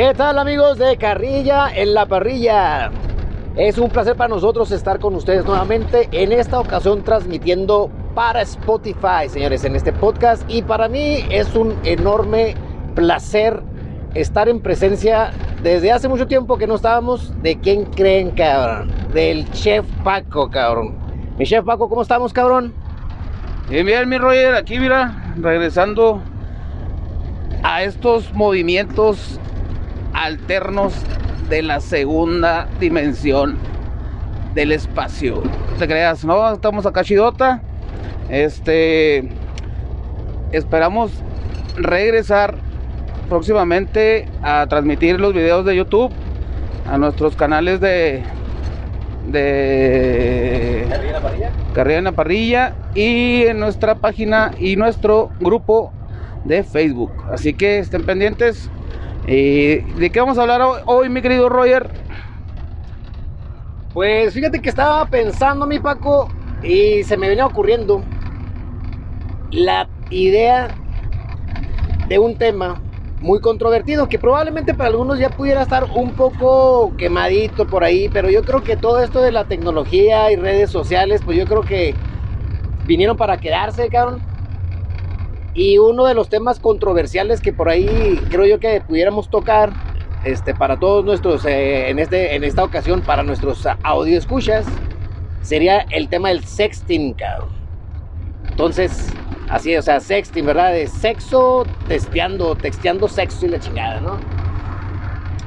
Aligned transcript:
¿Qué 0.00 0.14
tal 0.14 0.38
amigos 0.38 0.78
de 0.78 0.96
Carrilla 0.96 1.68
en 1.68 1.92
la 1.92 2.06
parrilla? 2.06 2.90
Es 3.54 3.76
un 3.76 3.90
placer 3.90 4.16
para 4.16 4.28
nosotros 4.28 4.70
estar 4.70 4.98
con 4.98 5.14
ustedes 5.14 5.44
nuevamente, 5.44 6.08
en 6.10 6.32
esta 6.32 6.58
ocasión 6.58 7.04
transmitiendo 7.04 7.90
para 8.14 8.40
Spotify, 8.40 9.28
señores, 9.28 9.62
en 9.66 9.76
este 9.76 9.92
podcast. 9.92 10.42
Y 10.48 10.62
para 10.62 10.88
mí 10.88 11.26
es 11.28 11.54
un 11.54 11.78
enorme 11.84 12.54
placer 12.94 13.62
estar 14.14 14.48
en 14.48 14.62
presencia 14.62 15.32
desde 15.62 15.92
hace 15.92 16.08
mucho 16.08 16.26
tiempo 16.26 16.56
que 16.56 16.66
no 16.66 16.76
estábamos. 16.76 17.34
¿De 17.42 17.60
quién 17.60 17.84
creen, 17.84 18.30
cabrón? 18.30 18.90
Del 19.12 19.50
chef 19.50 19.84
Paco, 20.02 20.48
cabrón. 20.48 20.96
Mi 21.36 21.44
chef 21.44 21.62
Paco, 21.62 21.90
¿cómo 21.90 22.00
estamos, 22.00 22.32
cabrón? 22.32 22.72
Bien, 23.68 23.84
bien, 23.84 24.08
mi 24.08 24.16
Roger, 24.16 24.54
aquí 24.54 24.78
mira, 24.78 25.34
regresando 25.36 26.22
a 27.62 27.82
estos 27.82 28.32
movimientos 28.32 29.38
alternos 30.12 30.94
de 31.48 31.62
la 31.62 31.80
segunda 31.80 32.68
dimensión 32.78 33.58
del 34.54 34.72
espacio. 34.72 35.42
Te 35.78 35.86
creas, 35.86 36.24
¿no? 36.24 36.52
Estamos 36.52 36.86
acá 36.86 37.04
chidota. 37.04 37.62
Este. 38.28 39.28
Esperamos 40.52 41.12
regresar 41.76 42.56
próximamente 43.28 44.28
a 44.42 44.66
transmitir 44.66 45.20
los 45.20 45.32
videos 45.32 45.64
de 45.64 45.76
YouTube 45.76 46.12
a 46.88 46.98
nuestros 46.98 47.36
canales 47.36 47.80
de. 47.80 48.22
de. 49.28 50.86
Carrera 51.74 51.98
en 51.98 52.04
la 52.04 52.12
parrilla 52.12 52.74
y 52.94 53.42
en 53.42 53.60
nuestra 53.60 53.94
página 53.96 54.50
y 54.58 54.76
nuestro 54.76 55.30
grupo 55.38 55.92
de 56.44 56.64
Facebook. 56.64 57.12
Así 57.30 57.54
que 57.54 57.78
estén 57.78 58.04
pendientes. 58.04 58.70
¿Y 59.26 59.92
de 59.92 60.10
qué 60.10 60.20
vamos 60.20 60.38
a 60.38 60.42
hablar 60.42 60.62
hoy, 60.62 60.80
hoy, 60.86 61.08
mi 61.08 61.20
querido 61.22 61.48
Roger? 61.48 61.90
Pues 63.92 64.32
fíjate 64.34 64.60
que 64.62 64.68
estaba 64.68 65.04
pensando, 65.06 65.66
mi 65.66 65.78
Paco, 65.80 66.32
y 66.62 67.02
se 67.04 67.16
me 67.16 67.28
venía 67.28 67.46
ocurriendo 67.46 68.04
la 69.50 69.88
idea 70.08 70.76
de 72.02 72.18
un 72.18 72.36
tema 72.36 72.82
muy 73.20 73.40
controvertido 73.40 74.08
que 74.08 74.18
probablemente 74.18 74.74
para 74.74 74.88
algunos 74.88 75.18
ya 75.18 75.30
pudiera 75.30 75.62
estar 75.62 75.84
un 75.94 76.14
poco 76.14 76.94
quemadito 76.96 77.68
por 77.68 77.84
ahí, 77.84 78.08
pero 78.08 78.30
yo 78.30 78.44
creo 78.44 78.62
que 78.62 78.76
todo 78.76 79.00
esto 79.00 79.20
de 79.20 79.32
la 79.32 79.44
tecnología 79.46 80.30
y 80.32 80.36
redes 80.36 80.70
sociales, 80.70 81.22
pues 81.22 81.36
yo 81.36 81.46
creo 81.46 81.64
que 81.64 81.98
vinieron 82.82 83.16
para 83.16 83.38
quedarse, 83.38 83.90
cabrón. 83.90 84.29
Y 85.54 85.78
uno 85.78 86.06
de 86.06 86.14
los 86.14 86.28
temas 86.28 86.60
controversiales 86.60 87.40
que 87.40 87.52
por 87.52 87.68
ahí 87.68 88.20
creo 88.30 88.46
yo 88.46 88.60
que 88.60 88.80
pudiéramos 88.80 89.28
tocar 89.28 89.72
este, 90.24 90.54
para 90.54 90.78
todos 90.78 91.04
nuestros, 91.04 91.44
eh, 91.44 91.88
en, 91.88 91.98
este, 91.98 92.34
en 92.36 92.44
esta 92.44 92.62
ocasión, 92.62 93.00
para 93.02 93.22
nuestros 93.22 93.66
audio 93.82 94.18
escuchas, 94.18 94.66
sería 95.42 95.86
el 95.90 96.08
tema 96.08 96.28
del 96.28 96.44
sexting, 96.44 97.14
cabrón. 97.14 97.48
Entonces, 98.50 99.08
así, 99.48 99.76
o 99.76 99.82
sea, 99.82 100.00
sexting, 100.00 100.44
¿verdad? 100.44 100.72
De 100.72 100.86
sexo, 100.86 101.66
testeando, 101.88 102.54
texteando 102.54 103.08
sexo 103.08 103.46
y 103.46 103.48
la 103.48 103.58
chingada, 103.58 104.00
¿no? 104.00 104.18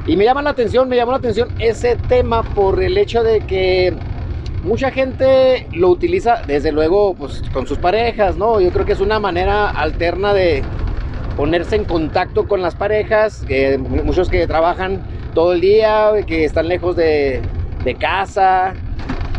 Y 0.05 0.17
me 0.17 0.25
llama 0.25 0.41
la 0.41 0.49
atención, 0.49 0.89
me 0.89 0.95
llamó 0.97 1.11
la 1.11 1.17
atención 1.19 1.49
ese 1.59 1.95
tema 1.95 2.43
por 2.43 2.81
el 2.81 2.97
hecho 2.97 3.23
de 3.23 3.39
que 3.41 3.93
mucha 4.64 4.92
gente 4.92 5.67
lo 5.73 5.89
utiliza, 5.89 6.42
desde 6.47 6.72
luego, 6.72 7.14
pues 7.14 7.43
con 7.54 7.67
sus 7.67 7.77
parejas, 7.77 8.37
¿no? 8.37 8.60
Yo 8.60 8.71
creo 8.71 8.86
que 8.86 8.93
es 8.93 9.02
una 9.02 9.20
manera 9.20 9.70
alterna 9.70 10.33
de 10.33 10.64
ponerse 11.36 11.76
en 11.76 11.86
contacto 11.86 12.48
con 12.48 12.61
las 12.61 12.76
parejas, 12.76 13.43
que 13.48 13.77
muchos 13.77 14.30
que 14.30 14.48
trabajan 14.48 15.02
todo 15.33 15.54
el 15.54 15.61
día, 15.61 16.11
que 16.26 16.45
están 16.45 16.67
lejos 16.67 16.95
de, 16.95 17.42
de 17.83 17.95
casa. 17.95 18.73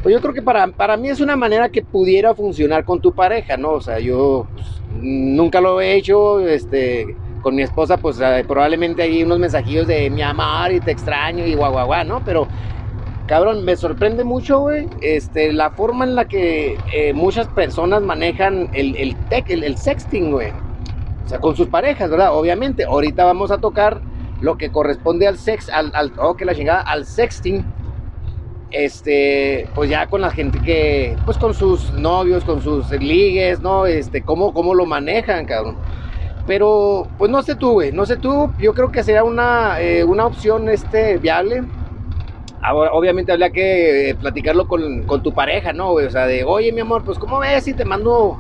Pues 0.03 0.15
yo 0.15 0.21
creo 0.21 0.35
que 0.35 0.43
para, 0.43 0.67
para 0.67 0.97
mí 0.97 1.09
es 1.09 1.21
una 1.21 1.37
manera 1.37 1.71
que 1.71 1.83
pudiera 1.83 2.35
funcionar 2.35 2.85
con 2.85 3.01
tu 3.01 3.15
pareja, 3.15 3.57
¿no? 3.57 3.73
O 3.73 3.81
sea, 3.81 3.99
yo 4.01 4.47
pues, 4.53 4.67
nunca 5.01 5.61
lo 5.61 5.81
he 5.81 5.95
hecho, 5.95 6.41
este, 6.41 7.17
con 7.41 7.55
mi 7.55 7.63
esposa, 7.63 7.97
pues 7.97 8.21
eh, 8.21 8.45
probablemente 8.47 9.03
hay 9.03 9.23
unos 9.23 9.39
mensajillos 9.39 9.87
de 9.87 10.11
mi 10.11 10.21
amor 10.21 10.73
y 10.73 10.81
te 10.81 10.91
extraño 10.91 11.47
y 11.47 11.55
guau, 11.55 11.73
guau, 11.73 11.87
guau, 11.87 12.05
¿no? 12.05 12.23
Pero, 12.25 12.47
cabrón, 13.27 13.65
me 13.65 13.77
sorprende 13.77 14.25
mucho, 14.25 14.61
güey, 14.61 14.89
este, 15.01 15.53
la 15.53 15.71
forma 15.71 16.05
en 16.05 16.15
la 16.15 16.27
que 16.27 16.79
eh, 16.93 17.13
muchas 17.13 17.49
personas 17.49 18.03
manejan 18.03 18.71
el, 18.73 18.97
el, 18.97 19.17
tech, 19.29 19.49
el, 19.49 19.77
sexting, 19.77 20.33
güey. 20.33 20.51
O 21.25 21.29
sea, 21.29 21.39
con 21.39 21.57
sus 21.57 21.69
parejas, 21.69 22.11
¿verdad? 22.11 22.37
Obviamente. 22.37 22.85
Ahorita 22.85 23.25
vamos 23.25 23.51
a 23.51 23.59
tocar 23.59 24.01
lo 24.41 24.59
que 24.59 24.71
corresponde 24.71 25.27
al 25.27 25.39
sex, 25.39 25.71
al, 25.71 25.91
al 25.95 26.13
oh, 26.19 26.37
que 26.37 26.45
la 26.45 26.55
chingada, 26.55 26.81
al 26.83 27.07
sexting. 27.07 27.65
Este, 28.71 29.69
pues 29.75 29.89
ya 29.89 30.07
con 30.09 30.21
la 30.21 30.31
gente 30.31 30.61
que, 30.61 31.17
pues 31.25 31.39
con 31.39 31.55
sus 31.55 31.93
novios, 31.93 32.45
con 32.45 32.61
sus 32.61 32.91
ligues, 32.91 33.61
¿no? 33.61 33.87
Este, 33.87 34.23
cómo, 34.23 34.53
cómo 34.53 34.75
lo 34.75 34.85
manejan, 34.85 35.47
cabrón. 35.47 35.77
Pero, 36.47 37.09
pues 37.17 37.31
no 37.31 37.43
sé 37.43 37.55
tú, 37.55 37.73
güey, 37.73 37.93
no 37.93 38.05
sé 38.05 38.17
tú, 38.17 38.53
yo 38.59 38.75
creo 38.75 38.93
que 38.93 39.03
sería 39.03 39.25
una, 39.25 39.81
eh, 39.81 40.05
una 40.05 40.27
opción, 40.27 40.69
este, 40.69 41.17
viable. 41.19 41.63
Ahora, 42.67 42.93
obviamente 42.93 43.31
habría 43.31 43.51
que 43.51 44.09
eh, 44.11 44.15
platicarlo 44.15 44.67
con, 44.67 45.03
con 45.03 45.23
tu 45.23 45.35
pareja, 45.35 45.75
¿no? 45.75 45.91
O 45.91 46.11
sea, 46.11 46.27
de, 46.27 46.45
oye, 46.45 46.73
mi 46.73 46.81
amor, 46.81 47.05
pues 47.05 47.19
¿cómo 47.19 47.39
ves 47.39 47.63
si 47.65 47.75
te 47.75 47.85
mando 47.85 48.39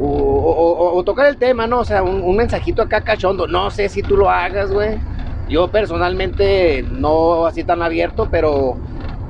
o 0.00 1.02
tocar 1.04 1.26
el 1.26 1.38
tema, 1.38 1.66
¿no? 1.66 1.80
O 1.80 1.84
sea, 1.84 2.04
un, 2.04 2.22
un 2.22 2.36
mensajito 2.36 2.82
acá 2.82 3.00
cachondo. 3.00 3.48
No 3.48 3.68
sé 3.70 3.88
si 3.88 4.00
tú 4.02 4.16
lo 4.16 4.30
hagas, 4.30 4.70
güey. 4.70 5.00
Yo 5.48 5.66
personalmente 5.72 6.84
no 6.88 7.46
así 7.46 7.64
tan 7.64 7.82
abierto, 7.82 8.28
pero 8.30 8.76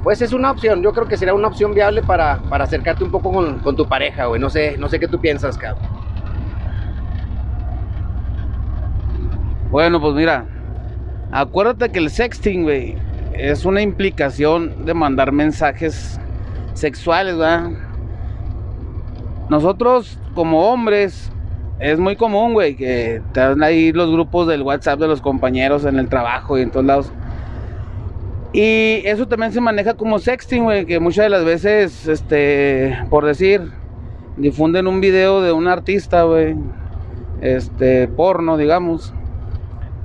pues 0.03 0.21
es 0.21 0.35
una 0.35 0.51
opción. 0.51 0.83
Yo 0.83 0.93
creo 0.93 1.09
que 1.09 1.17
sería 1.17 1.33
una 1.33 1.49
opción 1.49 1.73
viable 1.73 2.03
para, 2.03 2.39
para 2.51 2.65
acercarte 2.65 3.05
un 3.05 3.11
poco 3.11 3.33
con, 3.33 3.61
con 3.61 3.77
tu 3.77 3.89
pareja, 3.89 4.27
güey. 4.27 4.39
No 4.39 4.51
sé, 4.51 4.77
no 4.79 4.91
sé 4.91 5.01
qué 5.01 5.09
tú 5.09 5.19
piensas, 5.21 5.57
cabrón. 5.57 5.85
Bueno, 9.71 10.01
pues 10.03 10.15
mira, 10.15 10.47
acuérdate 11.31 11.91
que 11.91 11.99
el 11.99 12.11
sexting, 12.11 12.65
güey, 12.65 13.08
es 13.35 13.65
una 13.65 13.83
implicación 13.83 14.85
de 14.85 14.95
mandar 14.95 15.33
mensajes 15.33 16.21
sexuales, 16.75 17.37
¿verdad? 17.37 17.71
Nosotros 19.49 20.19
como 20.35 20.71
hombres 20.71 21.31
es 21.81 21.99
muy 21.99 22.17
común, 22.17 22.55
güey, 22.55 22.77
que 22.77 23.23
te 23.33 23.41
dan 23.41 23.63
ahí 23.63 23.93
los 23.93 24.11
grupos 24.11 24.47
del 24.49 24.63
WhatsApp 24.63 24.99
de 24.99 25.09
los 25.09 25.21
compañeros 25.21 25.85
en 25.85 25.99
el 25.99 26.09
trabajo 26.09 26.59
y 26.59 26.63
en 26.63 26.71
todos 26.71 26.87
lados. 26.87 27.13
Y 28.53 29.03
eso 29.05 29.29
también 29.29 29.53
se 29.53 29.61
maneja 29.61 29.95
como 29.95 30.19
sexting, 30.19 30.65
güey, 30.65 30.87
que 30.87 31.01
muchas 31.01 31.27
de 31.27 31.29
las 31.29 31.45
veces, 31.45 32.09
este, 32.09 32.99
por 33.11 33.25
decir, 33.25 33.71
difunden 34.37 34.87
un 34.87 35.01
video 35.01 35.41
de 35.43 35.53
un 35.53 35.69
artista, 35.69 36.23
güey, 36.23 36.57
este, 37.41 38.09
porno, 38.09 38.57
digamos. 38.57 39.13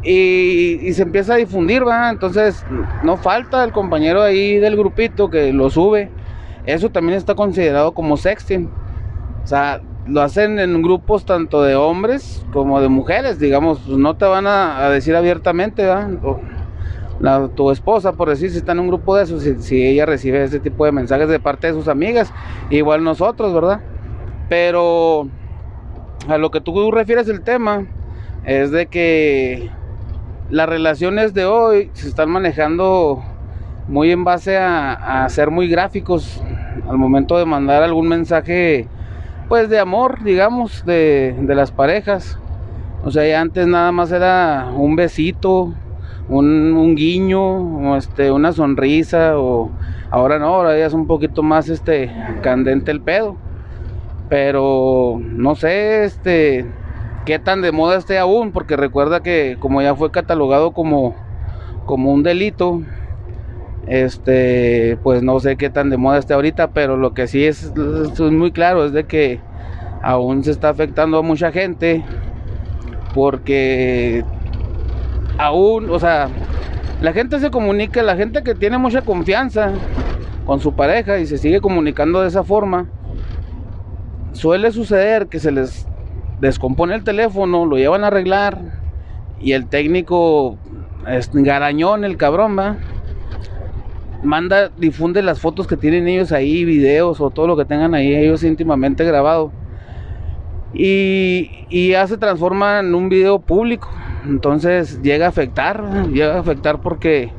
Y, 0.03 0.91
se 0.93 1.03
empieza 1.03 1.35
a 1.35 1.37
difundir, 1.37 1.87
va. 1.87 2.09
Entonces, 2.09 2.65
no 3.03 3.17
falta 3.17 3.63
el 3.63 3.71
compañero 3.71 4.21
ahí 4.21 4.57
del 4.57 4.75
grupito 4.75 5.29
que 5.29 5.53
lo 5.53 5.69
sube. 5.69 6.09
Eso 6.65 6.89
también 6.89 7.17
está 7.17 7.35
considerado 7.35 7.93
como 7.93 8.17
sexting. 8.17 8.69
O 9.43 9.47
sea, 9.47 9.81
lo 10.05 10.21
hacen 10.21 10.59
en 10.59 10.81
grupos 10.81 11.25
tanto 11.25 11.61
de 11.63 11.75
hombres 11.75 12.45
como 12.51 12.81
de 12.81 12.89
mujeres, 12.89 13.39
digamos. 13.39 13.79
Pues 13.79 13.97
no 13.97 14.15
te 14.15 14.25
van 14.25 14.47
a, 14.47 14.89
decir 14.89 15.15
abiertamente, 15.15 15.85
¿va? 15.85 16.09
O 16.23 16.39
tu 17.55 17.71
esposa, 17.71 18.13
por 18.13 18.29
decir, 18.29 18.51
si 18.51 18.57
está 18.57 18.73
en 18.73 18.79
un 18.79 18.87
grupo 18.87 19.15
de 19.15 19.23
esos, 19.23 19.43
si, 19.43 19.55
si 19.61 19.85
ella 19.85 20.05
recibe 20.05 20.43
ese 20.43 20.59
tipo 20.59 20.83
de 20.83 20.91
mensajes 20.91 21.29
de 21.29 21.39
parte 21.39 21.67
de 21.67 21.73
sus 21.73 21.87
amigas, 21.87 22.33
igual 22.69 23.03
nosotros, 23.03 23.53
¿verdad? 23.53 23.79
Pero 24.49 25.29
a 26.27 26.37
lo 26.37 26.51
que 26.51 26.59
tú 26.59 26.91
refieres 26.91 27.29
el 27.29 27.41
tema 27.41 27.85
es 28.45 28.71
de 28.71 28.87
que 28.87 29.69
las 30.49 30.67
relaciones 30.67 31.33
de 31.33 31.45
hoy 31.45 31.89
se 31.93 32.07
están 32.07 32.29
manejando 32.29 33.23
muy 33.87 34.11
en 34.11 34.23
base 34.23 34.57
a, 34.57 35.27
ser 35.29 35.51
muy 35.51 35.67
gráficos 35.67 36.41
al 36.89 36.97
momento 36.97 37.37
de 37.37 37.45
mandar 37.45 37.83
algún 37.83 38.07
mensaje 38.07 38.87
pues 39.49 39.69
de 39.69 39.79
amor 39.79 40.23
digamos 40.23 40.85
de, 40.85 41.35
de 41.41 41.55
las 41.55 41.71
parejas. 41.71 42.37
O 43.03 43.11
sea 43.11 43.27
ya 43.27 43.41
antes 43.41 43.67
nada 43.67 43.91
más 43.91 44.11
era 44.11 44.71
un 44.75 44.95
besito 44.95 45.73
un, 46.29 46.73
un 46.73 46.95
guiño 46.95 47.41
o 47.41 47.97
este 47.97 48.31
una 48.31 48.53
sonrisa 48.53 49.37
o 49.37 49.69
ahora 50.09 50.39
no 50.39 50.47
ahora 50.47 50.77
ya 50.77 50.85
es 50.85 50.93
un 50.93 51.07
poquito 51.07 51.43
más 51.43 51.69
este 51.69 52.11
candente 52.41 52.91
el 52.91 53.01
pedo. 53.01 53.35
Pero 54.29 55.19
no 55.21 55.55
sé 55.55 56.05
este 56.05 56.65
qué 57.25 57.39
tan 57.39 57.61
de 57.61 57.71
moda 57.71 57.97
esté 57.97 58.17
aún, 58.17 58.51
porque 58.51 58.75
recuerda 58.75 59.21
que 59.21 59.57
como 59.59 59.81
ya 59.81 59.95
fue 59.95 60.11
catalogado 60.11 60.71
como, 60.71 61.15
como 61.85 62.11
un 62.11 62.23
delito, 62.23 62.81
este, 63.87 64.97
pues 65.03 65.23
no 65.23 65.39
sé 65.39 65.55
qué 65.55 65.69
tan 65.69 65.89
de 65.89 65.97
moda 65.97 66.17
esté 66.17 66.33
ahorita, 66.33 66.71
pero 66.71 66.97
lo 66.97 67.13
que 67.13 67.27
sí 67.27 67.45
es, 67.45 67.71
es 67.73 68.19
muy 68.19 68.51
claro 68.51 68.85
es 68.85 68.93
de 68.93 69.05
que 69.05 69.39
aún 70.01 70.43
se 70.43 70.51
está 70.51 70.69
afectando 70.69 71.17
a 71.17 71.21
mucha 71.21 71.51
gente 71.51 72.03
porque 73.13 74.23
aún, 75.37 75.89
o 75.89 75.99
sea, 75.99 76.29
la 77.01 77.13
gente 77.13 77.39
se 77.39 77.51
comunica, 77.51 78.03
la 78.03 78.15
gente 78.15 78.43
que 78.43 78.55
tiene 78.55 78.77
mucha 78.77 79.01
confianza 79.01 79.71
con 80.45 80.59
su 80.59 80.73
pareja 80.73 81.19
y 81.19 81.25
se 81.25 81.37
sigue 81.37 81.61
comunicando 81.61 82.21
de 82.21 82.27
esa 82.27 82.43
forma, 82.43 82.87
suele 84.33 84.71
suceder 84.71 85.27
que 85.27 85.39
se 85.39 85.51
les 85.51 85.87
descompone 86.39 86.95
el 86.95 87.03
teléfono, 87.03 87.65
lo 87.65 87.77
llevan 87.77 88.03
a 88.03 88.07
arreglar 88.07 88.59
y 89.39 89.53
el 89.53 89.67
técnico 89.67 90.57
es 91.07 91.29
garañón, 91.33 92.03
el 92.03 92.17
cabrón, 92.17 92.57
va. 92.57 92.77
Manda, 94.23 94.69
difunde 94.77 95.21
las 95.21 95.41
fotos 95.41 95.67
que 95.67 95.75
tienen 95.75 96.07
ellos 96.07 96.31
ahí, 96.31 96.63
videos 96.63 97.19
o 97.19 97.29
todo 97.29 97.47
lo 97.47 97.57
que 97.57 97.65
tengan 97.65 97.93
ahí 97.93 98.15
ellos 98.15 98.43
íntimamente 98.43 99.03
grabado. 99.03 99.51
Y, 100.73 101.51
y 101.69 101.89
ya 101.89 102.07
se 102.07 102.17
transforma 102.17 102.79
en 102.79 102.95
un 102.95 103.09
video 103.09 103.39
público. 103.39 103.89
Entonces 104.25 105.01
llega 105.01 105.25
a 105.25 105.29
afectar, 105.29 106.07
llega 106.07 106.35
a 106.35 106.39
afectar 106.39 106.79
porque, 106.79 107.31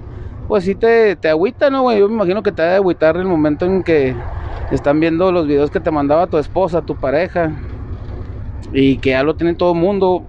pues 0.46 0.64
sí 0.64 0.74
te, 0.74 1.16
te 1.16 1.30
agüita, 1.30 1.70
¿no, 1.70 1.82
güey? 1.82 1.98
Yo 1.98 2.08
me 2.08 2.14
imagino 2.14 2.42
que 2.42 2.52
te 2.52 2.62
va 2.62 2.72
a 2.72 2.76
agüitar 2.76 3.16
el 3.16 3.24
momento 3.24 3.64
en 3.64 3.82
que 3.82 4.14
están 4.70 5.00
viendo 5.00 5.32
los 5.32 5.46
videos 5.46 5.70
que 5.70 5.80
te 5.80 5.90
mandaba 5.90 6.26
tu 6.26 6.36
esposa, 6.36 6.82
tu 6.82 6.96
pareja, 6.96 7.52
y 8.72 8.96
que 8.98 9.10
ya 9.10 9.22
lo 9.22 9.36
tiene 9.36 9.54
todo 9.54 9.72
el 9.72 9.80
mundo. 9.80 10.24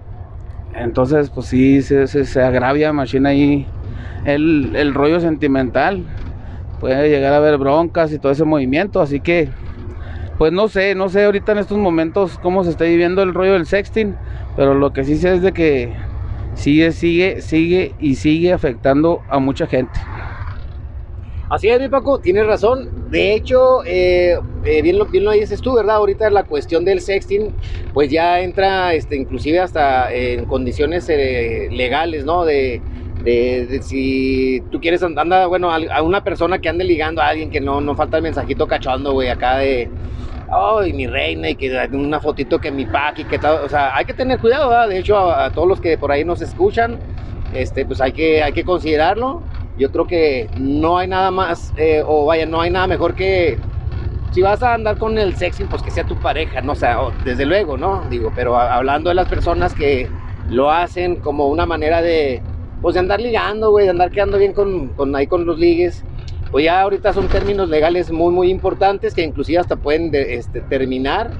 Entonces, 0.74 1.30
pues 1.30 1.46
sí, 1.46 1.82
se, 1.82 2.06
se, 2.06 2.42
agravia, 2.42 2.92
machina 2.92 3.30
ahí 3.30 3.66
el, 4.24 4.76
el 4.76 4.94
rollo 4.94 5.20
sentimental. 5.20 6.04
Puede 6.80 7.08
llegar 7.08 7.32
a 7.32 7.38
haber 7.38 7.56
broncas 7.56 8.12
y 8.12 8.18
todo 8.18 8.32
ese 8.32 8.44
movimiento, 8.44 9.00
así 9.00 9.20
que 9.20 9.48
pues 10.38 10.52
no 10.52 10.68
sé, 10.68 10.94
no 10.94 11.08
sé 11.08 11.24
ahorita 11.24 11.52
en 11.52 11.58
estos 11.58 11.78
momentos 11.78 12.38
cómo 12.42 12.62
se 12.62 12.70
está 12.70 12.84
viviendo 12.84 13.22
el 13.22 13.32
rollo 13.32 13.54
del 13.54 13.66
sexting, 13.66 14.14
pero 14.54 14.74
lo 14.74 14.92
que 14.92 15.02
sí 15.04 15.16
sé 15.16 15.34
es 15.34 15.42
de 15.42 15.52
que 15.52 15.94
sigue, 16.54 16.92
sigue, 16.92 17.40
sigue 17.40 17.94
y 18.00 18.16
sigue 18.16 18.52
afectando 18.52 19.22
a 19.30 19.38
mucha 19.38 19.66
gente. 19.66 19.98
Así 21.56 21.70
es, 21.70 21.80
mi 21.80 21.88
Paco, 21.88 22.18
tienes 22.18 22.46
razón. 22.46 22.90
De 23.10 23.32
hecho, 23.32 23.82
eh, 23.86 24.38
eh, 24.66 24.82
bien, 24.82 24.98
lo, 24.98 25.06
bien 25.06 25.24
lo 25.24 25.30
dices 25.30 25.62
tú, 25.62 25.72
¿verdad? 25.72 25.96
Ahorita 25.96 26.28
la 26.28 26.44
cuestión 26.44 26.84
del 26.84 27.00
sexting, 27.00 27.50
pues 27.94 28.10
ya 28.10 28.40
entra, 28.40 28.92
este, 28.92 29.16
inclusive 29.16 29.58
hasta 29.60 30.12
en 30.12 30.44
condiciones 30.44 31.08
eh, 31.08 31.70
legales, 31.72 32.26
¿no? 32.26 32.44
De, 32.44 32.82
de, 33.24 33.80
si 33.80 34.62
tú 34.70 34.82
quieres 34.82 35.02
andar, 35.02 35.48
bueno, 35.48 35.70
a, 35.72 36.02
una 36.02 36.22
persona 36.22 36.58
que 36.58 36.68
ande 36.68 36.84
ligando 36.84 37.22
a 37.22 37.28
alguien 37.28 37.48
que 37.48 37.62
no, 37.62 37.80
no 37.80 37.94
falta 37.94 38.18
el 38.18 38.24
mensajito 38.24 38.66
cachondo, 38.66 39.14
güey, 39.14 39.30
acá 39.30 39.56
de, 39.56 39.88
ay, 40.52 40.92
mi 40.92 41.06
reina, 41.06 41.48
y 41.48 41.54
que 41.54 41.88
una 41.90 42.20
fotito 42.20 42.58
que 42.58 42.70
mi 42.70 42.84
pack 42.84 43.20
y 43.20 43.24
que 43.24 43.38
tal, 43.38 43.64
o 43.64 43.68
sea, 43.70 43.96
hay 43.96 44.04
que 44.04 44.12
tener 44.12 44.40
cuidado, 44.40 44.68
¿verdad? 44.68 44.90
De 44.90 44.98
hecho, 44.98 45.16
a, 45.16 45.46
a, 45.46 45.52
todos 45.52 45.66
los 45.66 45.80
que 45.80 45.96
por 45.96 46.12
ahí 46.12 46.22
nos 46.22 46.42
escuchan, 46.42 46.98
este, 47.54 47.86
pues 47.86 48.02
hay 48.02 48.12
que, 48.12 48.42
hay 48.42 48.52
que 48.52 48.62
considerarlo 48.62 49.40
yo 49.76 49.90
creo 49.92 50.06
que 50.06 50.50
no 50.54 50.98
hay 50.98 51.08
nada 51.08 51.30
más, 51.30 51.72
eh, 51.76 52.02
o 52.06 52.26
vaya, 52.26 52.46
no 52.46 52.60
hay 52.60 52.70
nada 52.70 52.86
mejor 52.86 53.14
que 53.14 53.58
si 54.30 54.42
vas 54.42 54.62
a 54.62 54.74
andar 54.74 54.98
con 54.98 55.16
el 55.18 55.34
sexy, 55.34 55.64
pues 55.64 55.82
que 55.82 55.90
sea 55.90 56.04
tu 56.04 56.20
pareja, 56.20 56.60
no 56.60 56.72
o 56.72 56.74
sea, 56.74 56.98
desde 57.22 57.46
luego, 57.46 57.76
¿no? 57.78 58.06
Digo, 58.08 58.32
pero 58.34 58.58
hablando 58.58 59.08
de 59.08 59.14
las 59.14 59.28
personas 59.28 59.74
que 59.74 60.10
lo 60.48 60.70
hacen 60.70 61.16
como 61.16 61.48
una 61.48 61.66
manera 61.66 62.02
de, 62.02 62.42
pues 62.80 62.94
de 62.94 63.00
andar 63.00 63.20
ligando, 63.20 63.70
güey, 63.70 63.84
de 63.86 63.90
andar 63.90 64.10
quedando 64.10 64.38
bien 64.38 64.52
con, 64.52 64.90
con 64.90 65.14
ahí 65.16 65.26
con 65.26 65.46
los 65.46 65.58
ligues, 65.58 66.04
pues 66.50 66.64
ya 66.64 66.80
ahorita 66.82 67.12
son 67.12 67.30
términos 67.30 67.68
legales 67.68 68.10
muy, 68.10 68.32
muy 68.32 68.50
importantes 68.50 69.14
que 69.14 69.22
inclusive 69.22 69.58
hasta 69.58 69.76
pueden 69.76 70.10
este, 70.14 70.60
terminar 70.62 71.36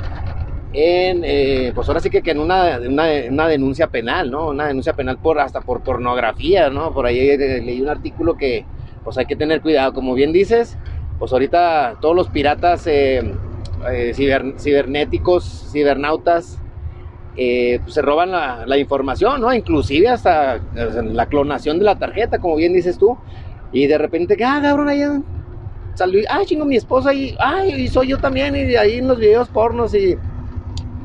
en, 0.73 1.23
eh, 1.25 1.73
pues 1.75 1.89
ahora 1.89 2.01
sí 2.01 2.11
que, 2.11 2.23
que 2.23 2.33
en 2.33 2.39
una, 2.39 2.79
una, 3.31 3.49
denuncia 3.49 3.87
penal, 3.87 4.31
¿no? 4.31 4.49
Una 4.49 4.67
denuncia 4.67 4.93
penal 4.93 5.19
por 5.19 5.39
hasta 5.39 5.61
por 5.61 5.83
pornografía, 5.83 6.71
¿no? 6.71 6.93
Por 6.93 7.07
ahí 7.07 7.37
leí 7.37 7.81
un 7.81 7.89
artículo 7.89 8.37
que 8.37 8.65
pues 9.05 9.17
hay 9.19 9.27
que 9.27 9.37
tener 9.37 9.61
cuidado, 9.61 9.93
como 9.95 10.15
bien 10.15 10.33
dices, 10.33 10.77
pues 11.19 11.33
ahorita 11.33 11.99
todos 12.01 12.17
los 12.17 12.29
piratas 12.29 12.87
eh, 12.87 13.35
eh, 13.91 14.13
cibernéticos, 14.59 15.71
cibernautas, 15.73 16.59
pues 17.35 17.95
se 17.95 18.03
roban 18.03 18.33
la, 18.33 18.79
información, 18.79 19.41
¿no? 19.41 19.55
Inclusive 19.55 20.09
hasta 20.09 20.59
la 20.75 21.27
clonación 21.27 21.79
de 21.79 21.85
la 21.85 21.99
tarjeta, 21.99 22.39
como 22.39 22.57
bien 22.57 22.73
dices 22.73 22.99
tú, 22.99 23.17
y 23.73 23.87
de 23.87 23.99
repente, 23.99 24.37
ah, 24.45 24.59
cabrón, 24.63 24.89
ahí 24.89 25.03
salió, 25.95 26.23
ah, 26.29 26.41
chingo, 26.45 26.65
mi 26.65 26.77
esposa, 26.77 27.13
y, 27.13 27.37
ay, 27.39 27.73
y 27.83 27.89
soy 27.89 28.09
yo 28.09 28.19
también, 28.19 28.57
y 28.57 28.75
ahí 28.75 28.99
en 28.99 29.09
los 29.09 29.19
videos 29.19 29.49
pornos, 29.49 29.95
y 29.95 30.17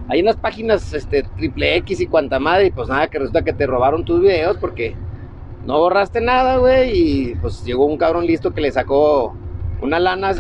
hay 0.08 0.22
unas 0.22 0.36
páginas 0.36 0.94
este, 0.94 1.24
triple 1.24 1.76
X 1.78 2.02
y 2.02 2.08
cuanta 2.08 2.40
madre, 2.40 2.68
y 2.68 2.72
pues 2.72 2.90
nada, 2.90 3.08
que 3.08 3.20
resulta 3.20 3.44
que 3.44 3.54
te 3.54 3.68
robaron 3.68 4.06
tus 4.06 4.22
videos 4.22 4.58
porque 4.58 4.96
no 5.66 5.80
borraste 5.80 6.22
nada, 6.22 6.58
güey, 6.58 6.92
y 6.94 7.36
pues 7.36 7.64
llegó 7.64 7.86
un 7.86 7.98
cabrón 7.98 8.26
listo 8.26 8.54
que 8.54 8.62
le 8.62 8.72
sacó 8.72 9.36
una 9.82 10.00
lana 10.00 10.32